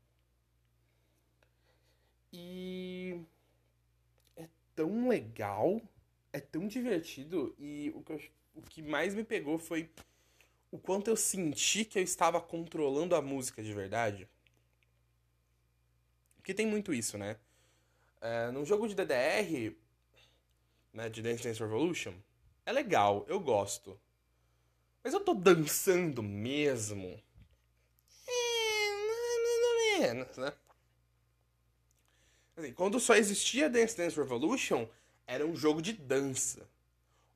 E 2.37 3.25
é 4.37 4.49
tão 4.75 5.07
legal, 5.07 5.81
é 6.33 6.41
tão 6.41 6.67
divertido 6.67 7.55
e 7.57 7.93
o 7.95 8.03
que, 8.03 8.13
eu, 8.13 8.21
o 8.57 8.63
que 8.63 8.83
mais 8.83 9.15
me 9.15 9.23
pegou 9.23 9.57
foi 9.57 9.89
o 10.69 10.77
quanto 10.77 11.09
eu 11.09 11.15
senti 11.15 11.85
que 11.85 11.97
eu 11.97 12.03
estava 12.03 12.41
controlando 12.41 13.15
a 13.15 13.23
música 13.23 13.63
de 13.63 13.73
verdade. 13.73 14.29
Porque 16.35 16.53
tem 16.53 16.67
muito 16.67 16.93
isso, 16.93 17.17
né? 17.17 17.39
É, 18.21 18.51
num 18.51 18.67
jogo 18.67 18.89
de 18.89 18.97
DDR, 18.97 19.77
né, 20.93 21.09
de 21.09 21.23
Dance 21.23 21.45
Dance 21.45 21.61
Revolution, 21.61 22.15
é 22.67 22.73
legal, 22.73 23.25
eu 23.29 23.39
gosto. 23.39 23.97
Mas 25.05 25.15
eu 25.15 25.21
tô 25.21 25.35
dançando 25.35 26.21
mesmo? 26.21 27.23
É, 28.27 28.91
mais 29.07 29.63
ou 29.63 30.01
menos, 30.01 30.37
né? 30.37 30.53
Assim, 32.57 32.73
quando 32.73 33.01
só 33.01 33.15
existia 33.15 33.69
Dance 33.69 33.97
Dance 33.97 34.17
Revolution, 34.17 34.87
era 35.27 35.45
um 35.45 35.57
jogo 35.57 35.83
de 35.83 35.93
dança. 35.93 36.69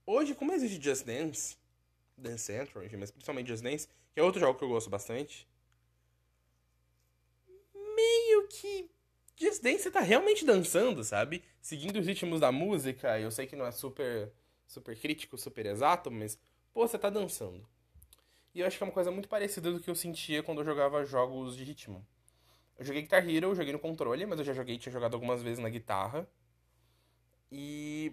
Hoje, 0.06 0.34
como 0.34 0.52
existe 0.52 0.82
Just 0.82 1.04
Dance, 1.04 1.56
Dance 2.16 2.44
Central, 2.44 2.84
enfim, 2.84 2.96
mas 2.96 3.10
principalmente 3.10 3.48
Just 3.48 3.62
Dance, 3.62 3.88
que 4.12 4.20
é 4.20 4.22
outro 4.22 4.40
jogo 4.40 4.58
que 4.58 4.64
eu 4.64 4.68
gosto 4.68 4.88
bastante, 4.88 5.46
meio 7.74 8.46
que 8.48 8.88
Just 9.36 9.62
Dance 9.62 9.82
você 9.82 9.90
tá 9.90 10.00
realmente 10.00 10.44
dançando, 10.44 11.02
sabe? 11.04 11.44
Seguindo 11.60 11.98
os 11.98 12.06
ritmos 12.06 12.40
da 12.40 12.50
música, 12.50 13.18
eu 13.20 13.30
sei 13.30 13.46
que 13.46 13.56
não 13.56 13.66
é 13.66 13.70
super, 13.70 14.32
super 14.66 14.96
crítico, 14.98 15.36
super 15.36 15.66
exato, 15.66 16.10
mas, 16.10 16.38
pô, 16.72 16.86
você 16.86 16.98
tá 16.98 17.10
dançando. 17.10 17.66
E 18.54 18.60
eu 18.60 18.66
acho 18.66 18.76
que 18.76 18.82
é 18.82 18.86
uma 18.86 18.92
coisa 18.92 19.10
muito 19.10 19.28
parecida 19.28 19.70
do 19.70 19.80
que 19.80 19.90
eu 19.90 19.94
sentia 19.94 20.42
quando 20.42 20.60
eu 20.60 20.64
jogava 20.64 21.04
jogos 21.04 21.56
de 21.56 21.64
ritmo. 21.64 22.04
Eu 22.78 22.84
joguei 22.84 23.02
Guitar 23.02 23.28
Hero, 23.28 23.48
eu 23.48 23.54
joguei 23.56 23.72
no 23.72 23.78
controle, 23.78 24.24
mas 24.24 24.38
eu 24.38 24.44
já 24.44 24.54
joguei, 24.54 24.78
tinha 24.78 24.92
jogado 24.92 25.14
algumas 25.14 25.42
vezes 25.42 25.58
na 25.58 25.68
guitarra. 25.68 26.28
E. 27.50 28.12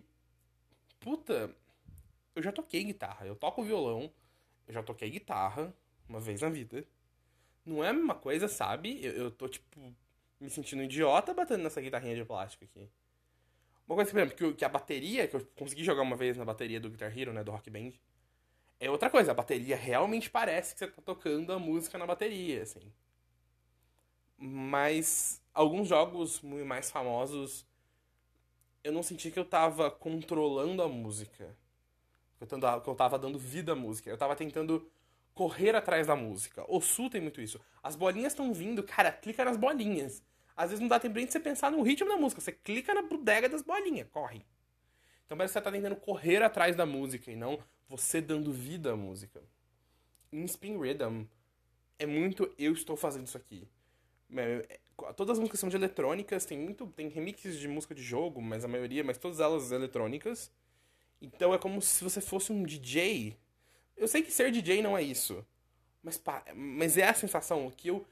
Puta, 1.00 1.56
eu 2.36 2.42
já 2.42 2.52
toquei 2.52 2.84
guitarra. 2.84 3.28
Eu 3.28 3.36
toco 3.36 3.64
violão, 3.64 4.12
eu 4.68 4.74
já 4.74 4.82
toquei 4.84 5.10
guitarra 5.10 5.74
uma 6.10 6.20
vez 6.20 6.42
na 6.42 6.50
vida. 6.50 6.86
Não 7.66 7.84
é 7.84 7.90
a 7.90 7.94
mesma 7.94 8.16
coisa, 8.16 8.48
sabe? 8.48 9.04
Eu, 9.06 9.14
eu 9.14 9.32
tô, 9.32 9.48
tipo, 9.48 9.80
me 10.40 10.50
sentindo 10.50 10.84
idiota 10.84 11.34
batendo 11.34 11.64
nessa 11.64 11.82
guitarrinha 11.82 12.16
de 12.16 12.26
plástico 12.26 12.66
aqui. 12.66 12.90
Uma 13.88 13.96
coisa, 13.96 14.12
por 14.12 14.18
exemplo, 14.20 14.36
que, 14.36 14.54
que 14.54 14.66
a 14.66 14.70
bateria, 14.70 15.28
que 15.28 15.36
eu 15.36 15.46
consegui 15.56 15.84
jogar 15.84 16.02
uma 16.02 16.16
vez 16.16 16.38
na 16.38 16.46
bateria 16.46 16.80
do 16.80 16.90
Guitar 16.90 17.16
Hero, 17.16 17.32
né, 17.34 17.44
do 17.44 17.52
Rock 17.52 17.70
Band, 17.70 17.92
é 18.80 18.90
outra 18.90 19.10
coisa. 19.10 19.32
A 19.32 19.36
bateria 19.36 19.76
realmente 19.76 20.30
parece 20.30 20.74
que 20.74 20.80
você 20.80 20.88
tá 20.88 21.02
tocando 21.02 21.54
a 21.54 21.60
música 21.60 21.98
na 21.98 22.06
bateria, 22.08 22.64
assim. 22.64 22.92
Mas 24.38 25.42
alguns 25.54 25.88
jogos 25.88 26.42
mais 26.42 26.92
famosos 26.92 27.66
eu 28.84 28.92
não 28.92 29.02
senti 29.02 29.32
que 29.32 29.40
eu 29.40 29.46
tava 29.46 29.90
controlando 29.90 30.84
a 30.84 30.88
música. 30.88 31.58
Que 32.40 32.90
eu 32.90 32.96
tava 32.96 33.18
dando 33.18 33.40
vida 33.40 33.72
à 33.72 33.76
música. 33.76 34.10
Eu 34.10 34.18
tava 34.18 34.36
tentando 34.36 34.88
correr 35.34 35.76
atrás 35.76 36.06
da 36.06 36.16
música. 36.16 36.64
O 36.68 36.80
Sul 36.80 37.10
tem 37.10 37.20
muito 37.20 37.42
isso. 37.42 37.60
As 37.82 37.96
bolinhas 37.96 38.34
estão 38.34 38.54
vindo, 38.54 38.84
cara, 38.84 39.12
clica 39.12 39.44
nas 39.44 39.58
bolinhas. 39.58 40.24
Às 40.56 40.70
vezes 40.70 40.80
não 40.80 40.88
dá 40.88 41.00
tempo 41.00 41.16
nem 41.16 41.26
de 41.26 41.32
você 41.32 41.40
pensar 41.40 41.72
no 41.72 41.82
ritmo 41.82 42.08
da 42.08 42.16
música. 42.16 42.40
Você 42.40 42.52
clica 42.52 42.94
na 42.94 43.02
bodega 43.02 43.50
das 43.50 43.64
bolinhas, 43.64 44.08
corre. 44.12 44.46
Então 45.26 45.36
parece 45.36 45.54
que 45.54 45.60
você 45.60 45.64
tá 45.64 45.72
tentando 45.72 45.96
correr 45.96 46.44
atrás 46.44 46.76
da 46.76 46.86
música 46.86 47.32
e 47.32 47.36
não 47.36 47.60
você 47.90 48.22
dando 48.22 48.54
vida 48.54 48.94
à 48.94 48.96
música. 48.96 49.42
Em 50.32 50.46
Spin 50.46 50.78
Rhythm, 50.78 51.26
é 51.98 52.06
muito 52.06 52.54
eu 52.58 52.74
estou 52.74 52.96
fazendo 52.96 53.26
isso 53.26 53.38
aqui. 53.38 53.68
É, 54.36 54.80
todas 55.16 55.34
as 55.34 55.40
músicas 55.40 55.60
são 55.60 55.70
de 55.70 55.76
eletrônicas, 55.76 56.46
tem 56.46 56.58
muito. 56.58 56.88
Tem 56.88 57.08
remixes 57.10 57.60
de 57.60 57.68
música 57.68 57.94
de 57.94 58.04
jogo, 58.04 58.42
mas 58.42 58.64
a 58.64 58.68
maioria, 58.68 59.04
mas 59.04 59.18
todas 59.18 59.40
elas 59.40 59.72
eletrônicas. 59.72 60.52
Então 61.22 61.54
é 61.54 61.58
como 61.58 61.82
se 61.82 62.04
você 62.04 62.22
fosse 62.22 62.52
um 62.52 62.64
DJ. 62.64 63.38
Eu 63.96 64.08
sei 64.08 64.22
que 64.22 64.32
ser 64.32 64.52
DJ 64.52 64.82
não 64.82 64.98
é 64.98 65.02
isso. 65.02 65.46
Mas, 66.04 66.22
mas 66.54 66.98
é 66.98 67.08
a 67.08 67.14
sensação 67.14 67.72
que 67.72 67.88
eu. 67.88 68.06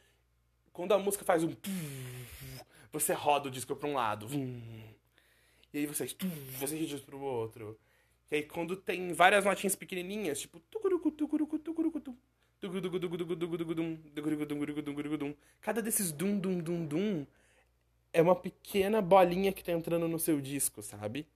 Quando 0.71 0.93
a 0.93 0.99
música 0.99 1.23
faz 1.23 1.43
um. 1.43 1.53
Você 2.91 3.11
roda 3.13 3.47
o 3.47 3.51
disco 3.51 3.75
pra 3.75 3.89
um 3.89 3.93
lado. 3.93 4.27
E 5.73 5.79
aí 5.79 5.85
você. 5.87 6.07
Você 6.59 6.77
gira 6.85 7.01
pro 7.01 7.19
outro. 7.19 7.79
E 8.29 8.35
aí 8.35 8.43
quando 8.43 8.75
tem 8.75 9.13
várias 9.13 9.45
notinhas 9.45 9.75
pequenininhas, 9.75 10.39
tipo. 10.41 10.61
Cada 15.73 15.81
desses 15.81 16.11
dum 16.11 16.37
dum 16.37 16.59
dum 16.59 16.85
dum 16.85 17.25
é 18.13 18.21
uma 18.21 18.35
pequena 18.35 19.01
bolinha 19.01 19.51
que 19.51 19.63
tá 19.63 19.71
entrando 19.71 20.07
no 20.07 20.19
seu 20.19 20.39
disco, 20.39 20.83
sabe? 20.83 21.27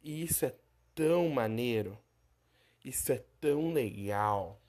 E 0.00 0.22
isso 0.22 0.44
é 0.44 0.54
tão 0.94 1.28
maneiro. 1.28 1.98
Isso 2.84 3.10
é 3.10 3.18
tão 3.40 3.72
legal. 3.72 4.62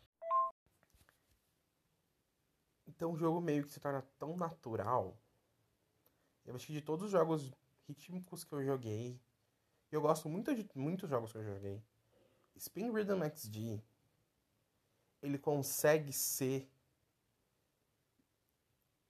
Então 2.88 3.12
o 3.12 3.16
jogo 3.16 3.40
meio 3.40 3.64
que 3.64 3.72
se 3.72 3.80
torna 3.80 4.02
tão 4.18 4.36
natural. 4.36 5.16
Eu 6.44 6.56
acho 6.56 6.66
que 6.66 6.74
de 6.74 6.82
todos 6.82 7.06
os 7.06 7.12
jogos 7.12 7.54
rítmicos 7.88 8.44
que 8.44 8.54
eu 8.54 8.66
joguei, 8.66 9.22
eu 9.92 10.02
gosto 10.02 10.28
muito 10.28 10.56
de 10.56 10.68
muitos 10.74 11.08
jogos 11.08 11.32
que 11.32 11.38
eu 11.38 11.44
joguei. 11.44 11.80
Spin 12.56 12.92
Rhythm 12.92 13.22
XG 13.36 13.80
ele 15.22 15.38
consegue 15.38 16.12
ser 16.12 16.68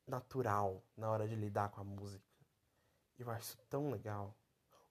natural 0.07 0.83
na 0.95 1.09
hora 1.09 1.27
de 1.27 1.35
lidar 1.35 1.69
com 1.69 1.81
a 1.81 1.83
música. 1.83 2.23
Eu 3.17 3.29
acho 3.29 3.57
tão 3.69 3.89
legal. 3.89 4.35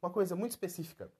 Uma 0.01 0.11
coisa 0.11 0.35
muito 0.35 0.53
específica. 0.53 1.13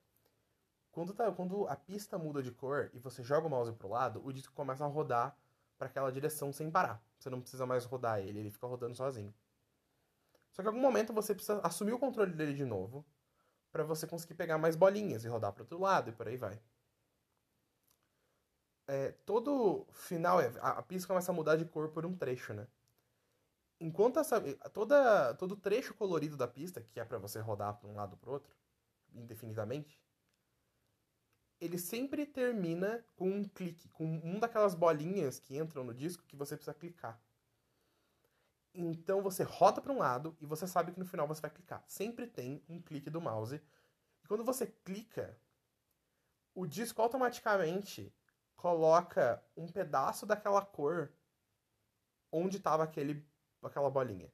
Quando, 0.91 1.15
tá, 1.15 1.31
quando 1.33 1.67
a 1.69 1.77
pista 1.77 2.19
muda 2.19 2.43
de 2.43 2.51
cor 2.51 2.91
e 2.93 2.99
você 2.99 3.23
joga 3.23 3.47
o 3.47 3.51
mouse 3.51 3.73
pro 3.73 3.89
lado, 3.89 4.25
o 4.25 4.33
disco 4.33 4.53
começa 4.55 4.85
a 4.85 4.89
rodar 4.89 5.37
para 5.79 5.89
aquela 5.89 6.13
direção 6.13 6.53
sem 6.53 6.71
parar. 6.71 7.03
Você 7.19 7.31
não 7.31 7.41
precisa 7.41 7.67
mais 7.67 7.85
rodar 7.85 8.21
ele, 8.21 8.41
ele 8.41 8.51
fica 8.51 8.67
rodando 8.67 8.95
sozinho. 8.95 9.35
Só 10.53 10.63
que 10.63 10.69
em 10.69 10.71
algum 10.71 10.83
momento 10.83 11.13
você 11.13 11.35
precisa 11.35 11.61
assumir 11.65 11.93
o 11.93 11.99
controle 11.99 12.33
dele 12.33 12.55
de 12.55 12.65
novo 12.65 13.05
para 13.71 13.85
você 13.85 14.07
conseguir 14.07 14.35
pegar 14.35 14.59
mais 14.59 14.77
bolinhas 14.77 15.25
e 15.25 15.29
rodar 15.29 15.53
para 15.53 15.63
outro 15.63 15.81
lado 15.81 16.11
e 16.11 16.13
por 16.13 16.29
aí 16.29 16.37
vai 16.37 16.61
é, 18.87 19.13
todo 19.25 19.87
final, 19.93 20.41
é, 20.41 20.53
a, 20.61 20.79
a 20.79 20.83
pista 20.83 21.09
começa 21.09 21.31
a 21.33 21.35
mudar 21.35 21.57
de 21.57 21.65
cor 21.65 21.89
por 21.89 22.05
um 22.05 22.15
trecho, 22.15 22.53
né? 22.53 22.67
Enquanto 23.83 24.21
essa, 24.21 24.41
toda, 24.73 25.35
todo 25.35 25.57
trecho 25.57 25.93
colorido 25.93 26.37
da 26.37 26.47
pista, 26.47 26.81
que 26.81 27.01
é 27.01 27.05
para 27.05 27.19
você 27.19 27.41
rodar 27.41 27.77
para 27.77 27.89
um 27.89 27.97
lado 27.97 28.17
para 28.17 28.31
outro, 28.31 28.57
indefinidamente, 29.13 30.01
ele 31.61 31.77
sempre 31.77 32.25
termina 32.25 33.05
com 33.17 33.29
um 33.29 33.43
clique, 33.43 33.89
com 33.89 34.05
um 34.05 34.39
daquelas 34.39 34.77
bolinhas 34.77 35.41
que 35.41 35.59
entram 35.59 35.83
no 35.83 35.93
disco 35.93 36.23
que 36.29 36.37
você 36.37 36.55
precisa 36.55 36.73
clicar. 36.73 37.21
Então 38.73 39.21
você 39.21 39.43
roda 39.43 39.81
para 39.81 39.93
um 39.93 39.99
lado 39.99 40.37
e 40.41 40.47
você 40.47 40.65
sabe 40.69 40.93
que 40.93 41.01
no 41.01 41.05
final 41.05 41.27
você 41.27 41.41
vai 41.41 41.51
clicar. 41.51 41.83
Sempre 41.89 42.29
tem 42.29 42.63
um 42.69 42.81
clique 42.81 43.11
do 43.11 43.21
mouse. 43.21 43.61
E 44.23 44.29
quando 44.29 44.45
você 44.45 44.69
clica, 44.85 45.37
o 46.55 46.69
disco 46.69 47.03
automaticamente 47.03 48.15
coloca 48.55 49.45
um 49.57 49.67
pedaço 49.67 50.25
daquela 50.25 50.65
cor 50.65 51.13
onde 52.31 52.59
estava 52.59 52.85
aquele 52.85 53.32
aquela 53.67 53.91
bolinha. 53.91 54.31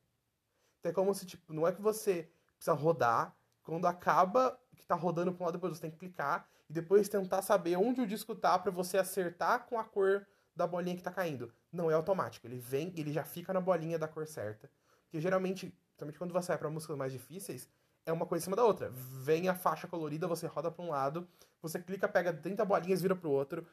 Então 0.80 0.90
é 0.90 0.94
como 0.94 1.14
se 1.14 1.26
tipo, 1.26 1.52
não 1.52 1.66
é 1.66 1.72
que 1.72 1.80
você 1.80 2.30
precisa 2.56 2.74
rodar, 2.74 3.34
quando 3.62 3.86
acaba 3.86 4.58
que 4.76 4.86
tá 4.86 4.94
rodando 4.94 5.32
para 5.32 5.42
um 5.42 5.46
lado 5.46 5.54
depois 5.54 5.76
você 5.76 5.82
tem 5.82 5.90
que 5.90 5.98
clicar 5.98 6.48
e 6.68 6.72
depois 6.72 7.08
tentar 7.08 7.42
saber 7.42 7.76
onde 7.76 8.00
o 8.00 8.06
disco 8.06 8.34
tá 8.34 8.58
para 8.58 8.70
você 8.70 8.98
acertar 8.98 9.66
com 9.66 9.78
a 9.78 9.84
cor 9.84 10.26
da 10.54 10.66
bolinha 10.66 10.96
que 10.96 11.02
tá 11.02 11.10
caindo. 11.10 11.52
Não 11.72 11.90
é 11.90 11.94
automático, 11.94 12.46
ele 12.46 12.58
vem, 12.58 12.92
ele 12.96 13.12
já 13.12 13.24
fica 13.24 13.52
na 13.52 13.60
bolinha 13.60 13.98
da 13.98 14.08
cor 14.08 14.26
certa. 14.26 14.70
Porque 15.04 15.20
geralmente, 15.20 15.74
também 15.96 16.14
quando 16.16 16.32
você 16.32 16.48
vai 16.48 16.58
para 16.58 16.70
músicas 16.70 16.96
mais 16.96 17.12
difíceis, 17.12 17.68
é 18.04 18.12
uma 18.12 18.26
coisa 18.26 18.42
em 18.42 18.46
cima 18.46 18.56
da 18.56 18.64
outra. 18.64 18.90
Vem 18.90 19.48
a 19.48 19.54
faixa 19.54 19.86
colorida, 19.86 20.26
você 20.26 20.46
roda 20.46 20.70
para 20.70 20.84
um 20.84 20.90
lado, 20.90 21.28
você 21.60 21.78
clica, 21.78 22.08
pega 22.08 22.32
30 22.32 22.64
bolinhas, 22.64 23.02
vira 23.02 23.14
pro 23.14 23.30
outro, 23.30 23.66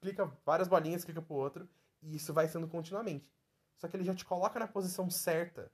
clica 0.00 0.30
várias 0.44 0.68
bolinhas, 0.68 1.04
clica 1.04 1.20
pro 1.20 1.34
outro, 1.34 1.68
e 2.02 2.16
isso 2.16 2.32
vai 2.32 2.48
sendo 2.48 2.68
continuamente. 2.68 3.28
Só 3.80 3.88
que 3.88 3.96
ele 3.96 4.04
já 4.04 4.14
te 4.14 4.26
coloca 4.26 4.60
na 4.60 4.68
posição 4.68 5.08
certa. 5.08 5.72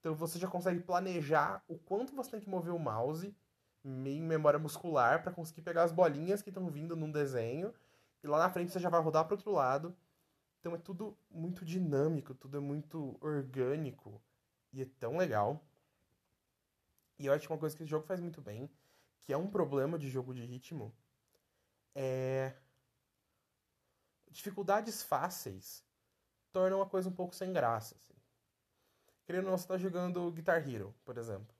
Então 0.00 0.12
você 0.14 0.40
já 0.40 0.48
consegue 0.48 0.80
planejar 0.80 1.62
o 1.68 1.78
quanto 1.78 2.14
você 2.14 2.32
tem 2.32 2.40
que 2.40 2.50
mover 2.50 2.74
o 2.74 2.78
mouse 2.78 3.34
em 3.84 4.20
memória 4.20 4.58
muscular 4.58 5.22
para 5.22 5.32
conseguir 5.32 5.62
pegar 5.62 5.84
as 5.84 5.92
bolinhas 5.92 6.42
que 6.42 6.50
estão 6.50 6.68
vindo 6.68 6.96
num 6.96 7.12
desenho 7.12 7.72
e 8.22 8.26
lá 8.26 8.38
na 8.38 8.50
frente 8.50 8.72
você 8.72 8.80
já 8.80 8.88
vai 8.88 9.00
rodar 9.00 9.24
para 9.24 9.34
outro 9.34 9.52
lado. 9.52 9.96
Então 10.58 10.74
é 10.74 10.78
tudo 10.78 11.16
muito 11.30 11.64
dinâmico, 11.64 12.34
tudo 12.34 12.56
é 12.56 12.60
muito 12.60 13.16
orgânico 13.20 14.20
e 14.72 14.82
é 14.82 14.86
tão 14.98 15.16
legal. 15.16 15.64
E 17.20 17.26
eu 17.26 17.32
acho 17.32 17.46
que 17.46 17.52
uma 17.52 17.58
coisa 17.58 17.76
que 17.76 17.84
esse 17.84 17.90
jogo 17.90 18.04
faz 18.04 18.18
muito 18.18 18.42
bem, 18.42 18.68
que 19.20 19.32
é 19.32 19.36
um 19.36 19.46
problema 19.46 19.96
de 19.96 20.10
jogo 20.10 20.34
de 20.34 20.44
ritmo, 20.44 20.92
é 21.94 22.52
dificuldades 24.28 25.04
fáceis 25.04 25.84
tornam 26.54 26.80
a 26.80 26.86
coisa 26.86 27.08
um 27.08 27.12
pouco 27.12 27.34
sem 27.34 27.52
graça. 27.52 27.96
Assim. 27.96 28.14
Querendo 29.26 29.46
ou 29.46 29.50
não, 29.50 29.58
você 29.58 29.66
tá 29.66 29.76
jogando 29.76 30.30
Guitar 30.30 30.66
Hero, 30.66 30.94
por 31.04 31.18
exemplo. 31.18 31.52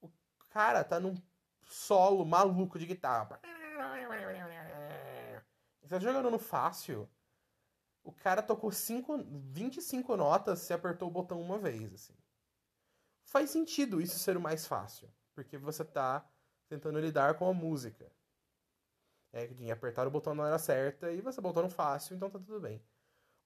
O 0.00 0.08
cara 0.48 0.84
tá 0.84 1.00
num 1.00 1.16
solo 1.64 2.24
maluco 2.24 2.78
de 2.78 2.86
guitarra. 2.86 3.40
Você 5.82 5.88
tá 5.88 5.98
jogando 5.98 6.30
no 6.30 6.38
fácil. 6.38 7.10
O 8.04 8.12
cara 8.12 8.40
tocou 8.40 8.70
cinco, 8.70 9.18
25 9.18 10.16
notas 10.16 10.60
se 10.60 10.72
apertou 10.72 11.08
o 11.08 11.10
botão 11.10 11.40
uma 11.40 11.58
vez, 11.58 11.92
assim. 11.92 12.14
Faz 13.24 13.50
sentido 13.50 14.00
isso 14.00 14.16
ser 14.16 14.36
o 14.36 14.40
mais 14.40 14.64
fácil, 14.64 15.12
porque 15.34 15.58
você 15.58 15.84
tá 15.84 16.24
tentando 16.68 17.00
lidar 17.00 17.34
com 17.34 17.48
a 17.48 17.52
música. 17.52 18.08
É, 19.32 19.48
que 19.48 19.70
apertar 19.72 20.06
o 20.06 20.10
botão 20.10 20.36
na 20.36 20.44
hora 20.44 20.58
certa 20.58 21.10
e 21.10 21.20
você 21.20 21.40
botou 21.40 21.64
no 21.64 21.68
fácil, 21.68 22.14
então 22.14 22.30
tá 22.30 22.38
tudo 22.38 22.60
bem. 22.60 22.80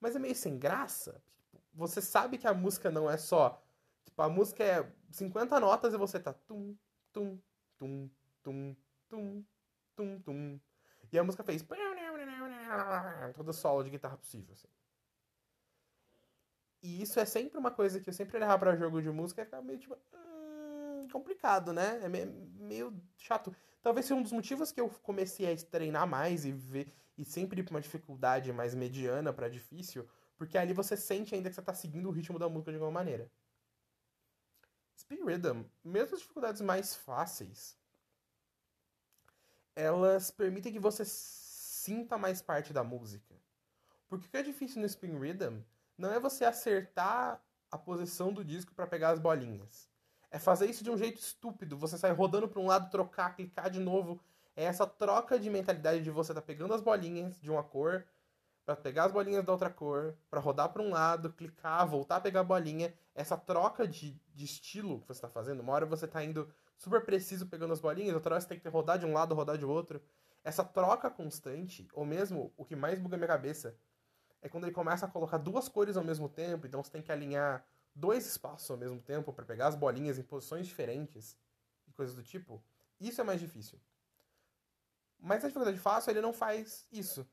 Mas 0.01 0.17
é 0.17 0.19
meio 0.19 0.35
sem 0.35 0.59
graça. 0.59 1.23
Você 1.75 2.01
sabe 2.01 2.39
que 2.39 2.47
a 2.47 2.55
música 2.55 2.91
não 2.91 3.09
é 3.09 3.17
só. 3.17 3.63
Tipo, 4.05 4.23
a 4.23 4.29
música 4.29 4.65
é 4.65 4.93
50 5.11 5.61
notas 5.61 5.93
e 5.95 5.99
você 5.99 6.19
tá 6.19 6.33
tum, 6.33 6.75
tum, 7.13 7.39
tum, 7.79 8.11
tum, 8.43 8.77
tum, 9.09 9.45
tum, 9.95 10.21
tum. 10.21 10.61
E 11.13 11.19
a 11.19 11.25
música 11.25 11.45
fez 11.45 11.63
todo 13.35 13.53
solo 13.53 13.83
de 13.83 13.91
guitarra 13.91 14.17
possível, 14.17 14.55
assim. 14.55 14.69
E 16.83 17.03
isso 17.03 17.21
é 17.21 17.25
sempre 17.25 17.59
uma 17.59 17.71
coisa 17.71 18.01
que 18.01 18.09
eu 18.09 18.13
sempre 18.13 18.39
errar 18.39 18.59
para 18.59 18.77
jogo 18.77 19.03
de 19.03 19.11
música, 19.11 19.47
é 19.51 19.61
meio 19.61 19.79
tipo. 19.79 19.97
Hum, 20.15 21.09
complicado, 21.13 21.73
né? 21.73 22.01
É 22.03 22.09
meio, 22.09 22.27
meio 22.59 23.03
chato. 23.17 23.55
Talvez 23.83 24.07
seja 24.07 24.19
um 24.19 24.23
dos 24.23 24.33
motivos 24.33 24.73
que 24.73 24.81
eu 24.81 24.89
comecei 25.03 25.53
a 25.53 25.57
treinar 25.57 26.07
mais 26.07 26.45
e 26.45 26.53
ver 26.53 26.93
e 27.21 27.25
sempre 27.25 27.61
ir 27.61 27.65
pra 27.65 27.75
uma 27.75 27.81
dificuldade 27.83 28.51
mais 28.51 28.75
mediana 28.75 29.31
para 29.31 29.47
difícil, 29.47 30.09
porque 30.39 30.57
ali 30.57 30.73
você 30.73 30.97
sente 30.97 31.35
ainda 31.35 31.51
que 31.51 31.55
você 31.55 31.61
tá 31.61 31.75
seguindo 31.75 32.09
o 32.09 32.11
ritmo 32.11 32.39
da 32.39 32.49
música 32.49 32.73
de 32.73 32.79
alguma 32.79 32.91
maneira. 32.91 33.31
Speed 34.99 35.21
Rhythm, 35.21 35.65
mesmo 35.85 36.15
as 36.15 36.21
dificuldades 36.23 36.63
mais 36.63 36.95
fáceis, 36.95 37.79
elas 39.77 40.31
permitem 40.31 40.73
que 40.73 40.81
você 40.81 41.05
sinta 41.05 42.17
mais 42.17 42.41
parte 42.41 42.73
da 42.73 42.83
música. 42.83 43.35
Porque 44.09 44.27
o 44.27 44.31
que 44.31 44.37
é 44.39 44.43
difícil 44.43 44.81
no 44.81 44.87
Spin 44.87 45.19
Rhythm 45.19 45.61
não 45.97 46.11
é 46.11 46.19
você 46.19 46.47
acertar 46.47 47.45
a 47.71 47.77
posição 47.77 48.33
do 48.33 48.43
disco 48.43 48.75
para 48.75 48.87
pegar 48.87 49.11
as 49.11 49.19
bolinhas 49.19 49.91
é 50.31 50.39
fazer 50.39 50.71
isso 50.71 50.85
de 50.85 50.91
um 50.91 50.97
jeito 50.97 51.19
estúpido. 51.19 51.77
Você 51.77 51.99
sai 51.99 52.13
rodando 52.13 52.49
para 52.49 52.61
um 52.61 52.67
lado, 52.67 52.91
trocar, 52.91 53.35
clicar 53.35 53.69
de 53.69 53.81
novo. 53.81 54.21
É 54.61 54.65
essa 54.65 54.87
troca 54.87 55.39
de 55.39 55.49
mentalidade 55.49 56.03
de 56.05 56.11
você 56.11 56.35
tá 56.35 56.43
pegando 56.43 56.75
as 56.75 56.83
bolinhas 56.83 57.41
de 57.41 57.51
uma 57.51 57.65
cor 57.65 58.05
para 58.67 58.77
pegar 58.77 59.05
as 59.05 59.13
bolinhas 59.13 59.43
da 59.43 59.53
outra 59.53 59.71
cor, 59.71 60.15
para 60.29 60.39
rodar 60.39 60.69
para 60.69 60.83
um 60.83 60.91
lado, 60.91 61.33
clicar, 61.33 61.89
voltar 61.89 62.17
a 62.17 62.21
pegar 62.21 62.41
a 62.41 62.45
bolinha. 62.45 62.93
Essa 63.15 63.39
troca 63.39 63.89
de, 63.89 64.21
de 64.35 64.45
estilo 64.45 65.01
que 65.01 65.07
você 65.07 65.13
está 65.17 65.31
fazendo. 65.31 65.61
Uma 65.61 65.73
hora 65.73 65.87
você 65.87 66.05
está 66.05 66.23
indo 66.23 66.47
super 66.77 67.03
preciso 67.03 67.47
pegando 67.47 67.73
as 67.73 67.81
bolinhas, 67.81 68.15
outra 68.15 68.35
hora 68.35 68.41
você 68.43 68.49
tem 68.49 68.61
que 68.61 68.69
rodar 68.69 68.99
de 68.99 69.07
um 69.07 69.15
lado, 69.15 69.35
rodar 69.35 69.57
de 69.57 69.65
outro. 69.65 69.99
Essa 70.45 70.63
troca 70.63 71.09
constante, 71.09 71.89
ou 71.95 72.05
mesmo 72.05 72.53
o 72.55 72.63
que 72.63 72.77
mais 72.77 72.99
buga 72.99 73.17
minha 73.17 73.29
cabeça, 73.29 73.75
é 74.43 74.49
quando 74.51 74.65
ele 74.65 74.75
começa 74.75 75.07
a 75.07 75.09
colocar 75.09 75.39
duas 75.39 75.71
cores 75.71 75.97
ao 75.97 76.05
mesmo 76.05 76.29
tempo, 76.29 76.67
então 76.67 76.85
você 76.85 76.91
tem 76.91 77.01
que 77.01 77.11
alinhar 77.11 77.65
dois 77.95 78.27
espaços 78.27 78.71
ao 78.71 78.77
mesmo 78.77 79.01
tempo 79.01 79.33
para 79.33 79.47
pegar 79.47 79.69
as 79.69 79.75
bolinhas 79.75 80.19
em 80.19 80.23
posições 80.23 80.67
diferentes 80.67 81.35
e 81.89 81.93
coisas 81.93 82.15
do 82.15 82.23
tipo, 82.23 82.63
isso 83.01 83.23
é 83.23 83.25
mais 83.25 83.41
difícil. 83.41 83.81
Mas 85.21 85.45
a 85.45 85.49
dificuldade 85.49 85.79
fácil, 85.79 86.11
ele 86.11 86.21
não 86.21 86.33
faz 86.33 86.87
isso. 86.91 87.27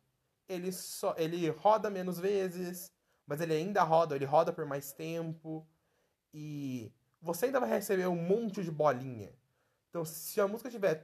Ele 0.48 0.72
só 0.72 1.15
ele 1.17 1.50
roda 1.50 1.89
menos 1.89 2.20
vezes, 2.20 2.91
mas 3.25 3.41
ele 3.41 3.53
ainda 3.53 3.84
roda, 3.84 4.15
ele 4.15 4.25
roda 4.25 4.53
por 4.53 4.65
mais 4.65 4.94
tempo 4.94 5.67
e 6.34 6.91
você 7.22 7.48
ainda 7.48 7.60
vai 7.60 7.70
receber 7.70 8.08
um 8.08 8.15
monte 8.15 8.63
de 8.63 8.72
bolinha. 8.72 9.34
Então, 9.89 10.06
se 10.06 10.39
a 10.39 10.48
música 10.48 10.70
tiver 10.70 11.01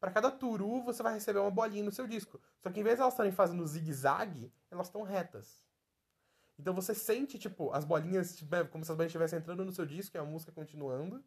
para 0.00 0.10
cada 0.10 0.30
turu 0.30 0.82
você 0.82 1.02
vai 1.02 1.14
receber 1.14 1.38
uma 1.38 1.50
bolinha 1.50 1.82
no 1.82 1.92
seu 1.92 2.06
disco. 2.06 2.40
Só 2.60 2.70
que 2.70 2.80
em 2.80 2.82
vez 2.82 2.96
de 2.96 3.02
elas 3.02 3.14
estarem 3.14 3.32
fazendo 3.32 3.66
zigue-zague, 3.66 4.52
elas 4.70 4.88
estão 4.88 5.02
retas. 5.02 5.64
Então 6.58 6.74
você 6.74 6.94
sente, 6.94 7.38
tipo, 7.38 7.72
as 7.72 7.84
bolinhas, 7.84 8.36
tipo, 8.36 8.50
como 8.70 8.84
se 8.84 8.90
as 8.90 8.96
bolinhas 8.96 9.10
estivessem 9.10 9.38
entrando 9.38 9.64
no 9.64 9.72
seu 9.72 9.86
disco 9.86 10.16
e 10.16 10.18
a 10.18 10.24
música 10.24 10.50
continuando. 10.50 11.22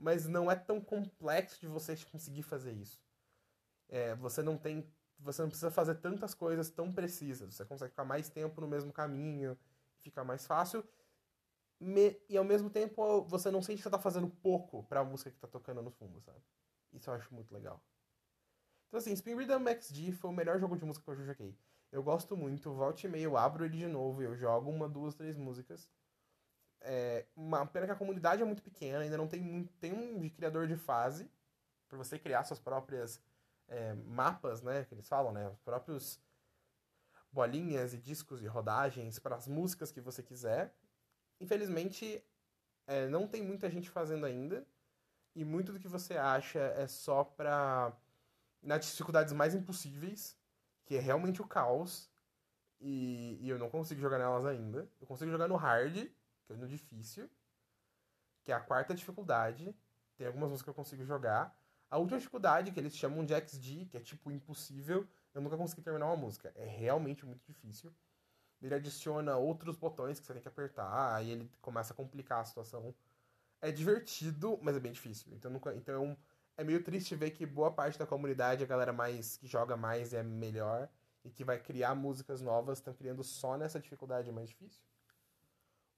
Mas 0.00 0.26
não 0.26 0.50
é 0.50 0.56
tão 0.56 0.80
complexo 0.80 1.60
de 1.60 1.66
você 1.66 1.94
conseguir 2.10 2.42
fazer 2.42 2.72
isso. 2.72 2.98
É, 3.86 4.14
você 4.14 4.42
não 4.42 4.56
tem. 4.56 4.90
Você 5.18 5.42
não 5.42 5.50
precisa 5.50 5.70
fazer 5.70 5.96
tantas 5.96 6.32
coisas 6.32 6.70
tão 6.70 6.90
precisas. 6.90 7.54
Você 7.54 7.64
consegue 7.66 7.90
ficar 7.90 8.06
mais 8.06 8.30
tempo 8.30 8.62
no 8.62 8.66
mesmo 8.66 8.90
caminho, 8.90 9.58
fica 9.98 10.24
mais 10.24 10.46
fácil. 10.46 10.82
Me, 11.78 12.18
e 12.28 12.36
ao 12.38 12.44
mesmo 12.44 12.70
tempo 12.70 13.22
você 13.24 13.50
não 13.50 13.60
sente 13.62 13.78
que 13.78 13.82
você 13.82 13.90
tá 13.90 13.98
fazendo 13.98 14.28
pouco 14.28 14.82
pra 14.84 15.04
música 15.04 15.30
que 15.30 15.38
tá 15.38 15.48
tocando 15.48 15.82
no 15.82 15.90
fundo, 15.90 16.18
sabe? 16.22 16.40
Isso 16.92 17.10
eu 17.10 17.14
acho 17.14 17.34
muito 17.34 17.52
legal. 17.52 17.82
Então 18.88 18.98
assim, 18.98 19.12
Spin 19.12 19.34
Rhythm 19.34 19.66
XG 19.80 20.12
foi 20.12 20.30
o 20.30 20.32
melhor 20.32 20.58
jogo 20.58 20.76
de 20.76 20.84
música 20.84 21.04
que 21.04 21.10
eu 21.10 21.16
já 21.16 21.24
joguei. 21.24 21.54
Eu 21.92 22.02
gosto 22.02 22.36
muito, 22.36 22.72
volte 22.72 23.06
e 23.06 23.10
meio, 23.10 23.36
abro 23.36 23.64
ele 23.64 23.76
de 23.76 23.86
novo, 23.86 24.22
eu 24.22 24.34
jogo 24.34 24.70
uma, 24.70 24.88
duas, 24.88 25.14
três 25.14 25.36
músicas. 25.36 25.88
É, 26.82 27.26
uma 27.36 27.66
pena 27.66 27.86
que 27.86 27.92
a 27.92 27.96
comunidade 27.96 28.42
é 28.42 28.44
muito 28.44 28.62
pequena, 28.62 29.00
ainda 29.00 29.16
não 29.16 29.28
tem, 29.28 29.64
tem 29.80 29.92
um 29.92 30.18
de 30.18 30.30
criador 30.30 30.66
de 30.66 30.76
fase, 30.76 31.30
para 31.88 31.98
você 31.98 32.18
criar 32.18 32.44
suas 32.44 32.58
próprias 32.58 33.20
é, 33.68 33.94
mapas, 33.94 34.62
né, 34.62 34.84
que 34.84 34.94
eles 34.94 35.08
falam, 35.08 35.32
né, 35.32 35.48
os 35.48 35.58
próprios 35.60 36.20
bolinhas 37.32 37.94
e 37.94 37.98
discos 37.98 38.42
e 38.42 38.46
rodagens 38.46 39.18
para 39.18 39.36
as 39.36 39.46
músicas 39.46 39.92
que 39.92 40.00
você 40.00 40.22
quiser. 40.22 40.74
Infelizmente, 41.40 42.24
é, 42.86 43.06
não 43.08 43.26
tem 43.26 43.42
muita 43.42 43.70
gente 43.70 43.90
fazendo 43.90 44.26
ainda, 44.26 44.66
e 45.34 45.44
muito 45.44 45.72
do 45.72 45.78
que 45.78 45.88
você 45.88 46.16
acha 46.16 46.58
é 46.58 46.86
só 46.88 47.22
pra. 47.22 47.92
nas 48.62 48.84
dificuldades 48.84 49.32
mais 49.32 49.54
impossíveis 49.54 50.36
que 50.90 50.96
é 50.96 51.00
realmente 51.00 51.40
o 51.40 51.46
caos. 51.46 52.10
E, 52.80 53.38
e, 53.40 53.48
eu 53.48 53.58
não 53.58 53.70
consigo 53.70 54.00
jogar 54.00 54.18
nelas 54.18 54.44
ainda. 54.44 54.88
Eu 55.00 55.06
consigo 55.06 55.30
jogar 55.30 55.46
no 55.46 55.54
hard, 55.54 56.08
é 56.54 56.56
no 56.56 56.68
difícil, 56.68 57.28
que 58.44 58.52
é 58.52 58.54
a 58.54 58.60
quarta 58.60 58.94
dificuldade. 58.94 59.74
Tem 60.16 60.26
algumas 60.26 60.50
músicas 60.50 60.64
que 60.64 60.70
eu 60.70 60.74
consigo 60.74 61.04
jogar. 61.04 61.56
A 61.90 61.98
última 61.98 62.18
dificuldade, 62.18 62.70
que 62.70 62.78
eles 62.78 62.96
chamam 62.96 63.24
de 63.24 63.34
XD, 63.34 63.86
que 63.86 63.96
é 63.96 64.00
tipo 64.00 64.30
impossível, 64.30 65.08
eu 65.34 65.40
nunca 65.40 65.56
consegui 65.56 65.82
terminar 65.82 66.06
uma 66.06 66.16
música. 66.16 66.52
É 66.54 66.64
realmente 66.64 67.26
muito 67.26 67.44
difícil. 67.44 67.92
Ele 68.62 68.74
adiciona 68.74 69.36
outros 69.36 69.76
botões 69.76 70.20
que 70.20 70.26
você 70.26 70.34
tem 70.34 70.42
que 70.42 70.48
apertar, 70.48 71.14
aí 71.14 71.30
ele 71.30 71.50
começa 71.60 71.92
a 71.92 71.96
complicar 71.96 72.40
a 72.40 72.44
situação. 72.44 72.94
É 73.60 73.72
divertido, 73.72 74.58
mas 74.62 74.76
é 74.76 74.80
bem 74.80 74.92
difícil. 74.92 75.32
Então, 75.32 75.50
nunca, 75.50 75.74
então 75.74 76.16
é 76.56 76.64
meio 76.64 76.82
triste 76.84 77.14
ver 77.16 77.30
que 77.30 77.46
boa 77.46 77.72
parte 77.72 77.98
da 77.98 78.06
comunidade, 78.06 78.62
a 78.62 78.66
galera 78.66 78.92
mais 78.92 79.36
que 79.36 79.46
joga 79.46 79.76
mais 79.76 80.12
é 80.12 80.22
melhor 80.22 80.88
e 81.24 81.30
que 81.30 81.42
vai 81.44 81.58
criar 81.58 81.94
músicas 81.94 82.40
novas, 82.40 82.78
estão 82.78 82.94
criando 82.94 83.24
só 83.24 83.56
nessa 83.56 83.80
dificuldade 83.80 84.30
mais 84.30 84.48
difícil. 84.48 84.82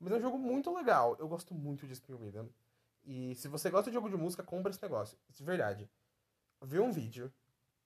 Mas 0.02 0.12
é 0.12 0.16
um 0.16 0.20
jogo 0.20 0.36
muito 0.36 0.74
legal. 0.74 1.16
Eu 1.20 1.28
gosto 1.28 1.54
muito 1.54 1.86
de 1.86 1.92
Spin 1.92 2.16
Rhythm. 2.16 2.48
E 3.04 3.36
se 3.36 3.46
você 3.46 3.70
gosta 3.70 3.88
de 3.88 3.94
jogo 3.94 4.10
de 4.10 4.16
música, 4.16 4.42
compra 4.42 4.70
esse 4.70 4.82
negócio. 4.82 5.16
De 5.30 5.44
verdade. 5.44 5.88
Vê 6.60 6.80
um 6.80 6.90
vídeo, 6.90 7.32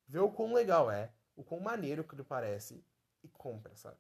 vê 0.09 0.19
o 0.19 0.31
quão 0.31 0.55
legal 0.55 0.91
é, 0.91 1.13
o 1.35 1.45
quão 1.45 1.61
maneiro 1.61 2.03
que 2.03 2.15
ele 2.15 2.25
parece 2.25 2.83
e 3.23 3.29
compra, 3.29 3.77
sabe? 3.77 3.99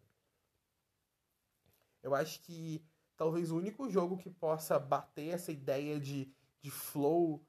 Eu 2.03 2.15
acho 2.15 2.41
que 2.41 2.83
talvez 3.19 3.51
o 3.51 3.57
único 3.59 3.89
jogo 3.91 4.17
que 4.17 4.31
possa 4.31 4.79
bater 4.79 5.35
essa 5.35 5.53
ideia 5.53 6.01
de, 6.01 6.33
de 6.63 6.71
flow 6.71 7.45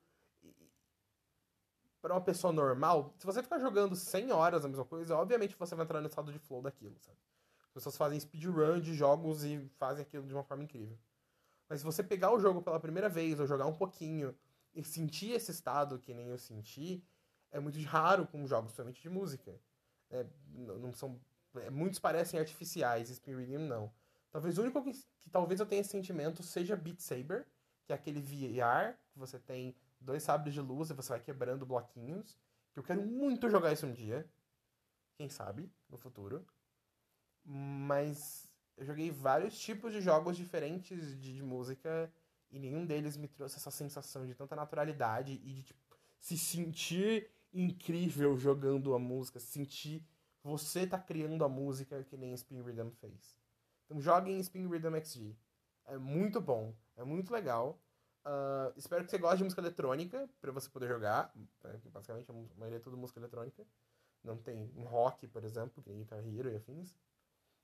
para 2.02 2.14
uma 2.14 2.22
pessoa 2.22 2.52
normal, 2.52 3.14
se 3.18 3.26
você 3.26 3.42
ficar 3.42 3.60
jogando 3.60 3.96
100 3.96 4.32
horas 4.32 4.64
a 4.64 4.68
mesma 4.68 4.86
coisa, 4.86 5.16
obviamente 5.16 5.56
você 5.58 5.76
vai 5.76 5.86
entrar 5.86 6.02
no 6.02 6.08
estado 6.08 6.32
de 6.32 6.40
flow 6.40 6.62
daquilo, 6.62 6.98
sabe? 7.00 7.18
As 7.78 7.84
pessoas 7.84 7.98
fazem 7.98 8.20
speedrun 8.20 8.80
de 8.80 8.96
jogos 8.96 9.44
e 9.44 9.60
fazem 9.78 10.02
aquilo 10.02 10.26
de 10.26 10.34
uma 10.34 10.44
forma 10.44 10.64
incrível. 10.64 10.98
Mas 11.70 11.82
se 11.82 11.86
você 11.86 12.02
pegar 12.04 12.32
o 12.32 12.40
jogo 12.40 12.60
pela 12.60 12.80
primeira 12.80 13.08
vez, 13.08 13.40
ou 13.40 13.46
jogar 13.46 13.68
um 13.68 13.74
pouquinho, 13.74 14.36
e 14.74 14.84
sentir 14.84 15.32
esse 15.32 15.52
estado 15.52 16.00
que 16.00 16.12
nem 16.12 16.28
eu 16.28 16.40
senti, 16.40 17.04
é 17.52 17.60
muito 17.60 17.80
raro 17.82 18.26
com 18.26 18.48
jogos 18.48 18.72
somente 18.74 19.00
de 19.00 19.10
música. 19.10 19.60
É, 20.10 20.26
não 20.56 20.92
são, 20.92 21.22
é, 21.56 21.70
muitos 21.70 22.00
parecem 22.00 22.40
artificiais, 22.40 23.10
Spiridium 23.10 23.68
não. 23.68 23.94
Talvez 24.32 24.58
o 24.58 24.64
único 24.64 24.84
que, 24.84 24.94
que 25.20 25.30
talvez 25.30 25.60
eu 25.60 25.66
tenha 25.68 25.82
esse 25.82 25.92
sentimento 25.92 26.42
seja 26.42 26.76
Beat 26.76 27.00
Saber, 27.00 27.46
que 27.86 27.94
é 27.94 27.96
aquele 27.96 28.22
VR 28.22 28.98
que 29.12 29.20
você 29.20 29.38
tem 29.38 29.76
dois 30.02 30.24
sabres 30.24 30.56
de 30.56 30.62
luz 30.62 30.90
e 30.90 30.96
você 30.96 31.10
vai 31.10 31.20
quebrando 31.20 31.64
bloquinhos. 31.64 32.40
Que 32.74 32.80
eu 32.80 32.84
quero 32.84 33.06
muito 33.06 33.48
jogar 33.50 33.72
isso 33.72 33.86
um 33.86 33.94
dia. 33.94 34.28
Quem 35.16 35.30
sabe, 35.30 35.72
no 35.88 35.98
futuro. 35.98 36.44
Mas 37.50 38.46
eu 38.76 38.86
joguei 38.86 39.10
vários 39.10 39.58
tipos 39.58 39.94
de 39.94 40.02
jogos 40.02 40.36
diferentes 40.36 41.18
de, 41.18 41.36
de 41.36 41.42
música 41.42 42.12
e 42.52 42.60
nenhum 42.60 42.86
deles 42.86 43.16
me 43.16 43.30
trouxe 43.30 43.56
essa 43.56 43.72
sensação 43.72 44.26
de 44.26 44.36
tanta 44.36 44.54
naturalidade 44.54 45.34
e 45.44 45.54
de 45.54 45.64
tipo, 45.64 45.80
se 46.20 46.38
sentir 46.38 47.32
incrível 47.54 48.38
jogando 48.38 48.94
a 48.94 49.00
música, 49.00 49.40
sentir 49.40 50.06
você 50.44 50.86
tá 50.86 51.00
criando 51.00 51.44
a 51.46 51.50
música 51.50 52.04
que 52.04 52.18
nem 52.18 52.34
Spin 52.34 52.62
Rhythm 52.62 52.90
fez. 53.00 53.38
Então 53.86 54.02
joguem 54.02 54.40
Spin 54.40 54.68
Rhythm 54.68 54.96
XG. 55.02 55.36
É 55.86 55.98
muito 55.98 56.42
bom, 56.42 56.76
é 56.98 57.04
muito 57.06 57.32
legal. 57.32 57.82
Uh, 58.26 58.74
espero 58.76 59.06
que 59.06 59.12
você 59.12 59.18
goste 59.18 59.38
de 59.38 59.44
música 59.46 59.62
eletrônica 59.62 60.30
para 60.42 60.52
você 60.52 60.70
poder 60.70 60.88
jogar. 60.90 61.32
Né? 61.34 61.80
Basicamente, 61.86 62.30
a 62.30 62.34
maioria 62.58 62.78
é 62.78 62.82
tudo 62.82 62.98
música 62.98 63.20
eletrônica. 63.20 63.66
Não 64.22 64.38
tem 64.38 64.70
um 64.76 64.84
rock, 64.84 65.28
por 65.28 65.46
exemplo, 65.46 65.82
que 65.82 65.90
nem 65.90 66.00
Guitar 66.00 66.20
Hero 66.20 66.52
e 66.52 66.58
afins. 66.58 66.94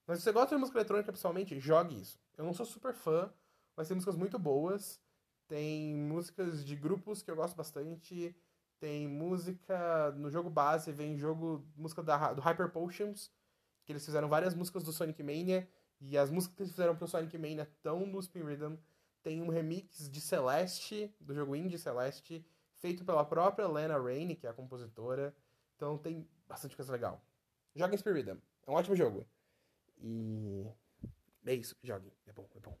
Mas 0.06 0.18
se 0.18 0.24
você 0.24 0.32
gosta 0.32 0.54
de 0.54 0.60
música 0.60 0.78
eletrônica, 0.78 1.12
pessoalmente, 1.12 1.58
jogue 1.58 2.00
isso. 2.00 2.18
Eu 2.36 2.44
não 2.44 2.52
sou 2.52 2.66
super 2.66 2.92
fã, 2.92 3.32
mas 3.76 3.88
tem 3.88 3.94
músicas 3.94 4.16
muito 4.16 4.38
boas. 4.38 5.00
Tem 5.46 5.94
músicas 5.94 6.64
de 6.64 6.76
grupos 6.76 7.22
que 7.22 7.30
eu 7.30 7.36
gosto 7.36 7.56
bastante. 7.56 8.34
Tem 8.78 9.08
música 9.08 10.12
no 10.12 10.30
jogo 10.30 10.50
base, 10.50 10.92
vem 10.92 11.16
jogo 11.16 11.66
música 11.76 12.02
da, 12.02 12.32
do 12.32 12.40
Hyper 12.40 12.70
Potions, 12.70 13.30
que 13.84 13.92
eles 13.92 14.04
fizeram 14.04 14.28
várias 14.28 14.54
músicas 14.54 14.84
do 14.84 14.92
Sonic 14.92 15.22
Mania. 15.22 15.68
E 16.00 16.18
as 16.18 16.30
músicas 16.30 16.56
que 16.56 16.62
eles 16.62 16.72
fizeram 16.72 16.94
pro 16.94 17.08
Sonic 17.08 17.36
Mania 17.38 17.62
estão 17.62 18.04
no 18.06 18.20
Spin 18.20 18.42
Rhythm. 18.42 18.74
Tem 19.22 19.40
um 19.40 19.48
remix 19.48 20.10
de 20.10 20.20
Celeste, 20.20 21.14
do 21.18 21.34
jogo 21.34 21.56
indie 21.56 21.78
Celeste, 21.78 22.44
feito 22.74 23.06
pela 23.06 23.24
própria 23.24 23.66
Lena 23.66 23.98
Raine, 23.98 24.36
que 24.36 24.46
é 24.46 24.50
a 24.50 24.52
compositora. 24.52 25.34
Então 25.76 25.96
tem 25.96 26.28
bastante 26.46 26.76
coisa 26.76 26.92
legal. 26.92 27.24
Joga 27.74 27.96
Spirit 27.96 28.28
É 28.28 28.70
um 28.70 28.74
ótimo 28.74 28.94
jogo. 28.94 29.26
E 30.06 30.70
é 31.46 31.54
isso, 31.54 31.74
jogue. 31.82 32.12
É 32.26 32.32
bom, 32.32 32.46
é 32.54 32.60
bom. 32.60 32.78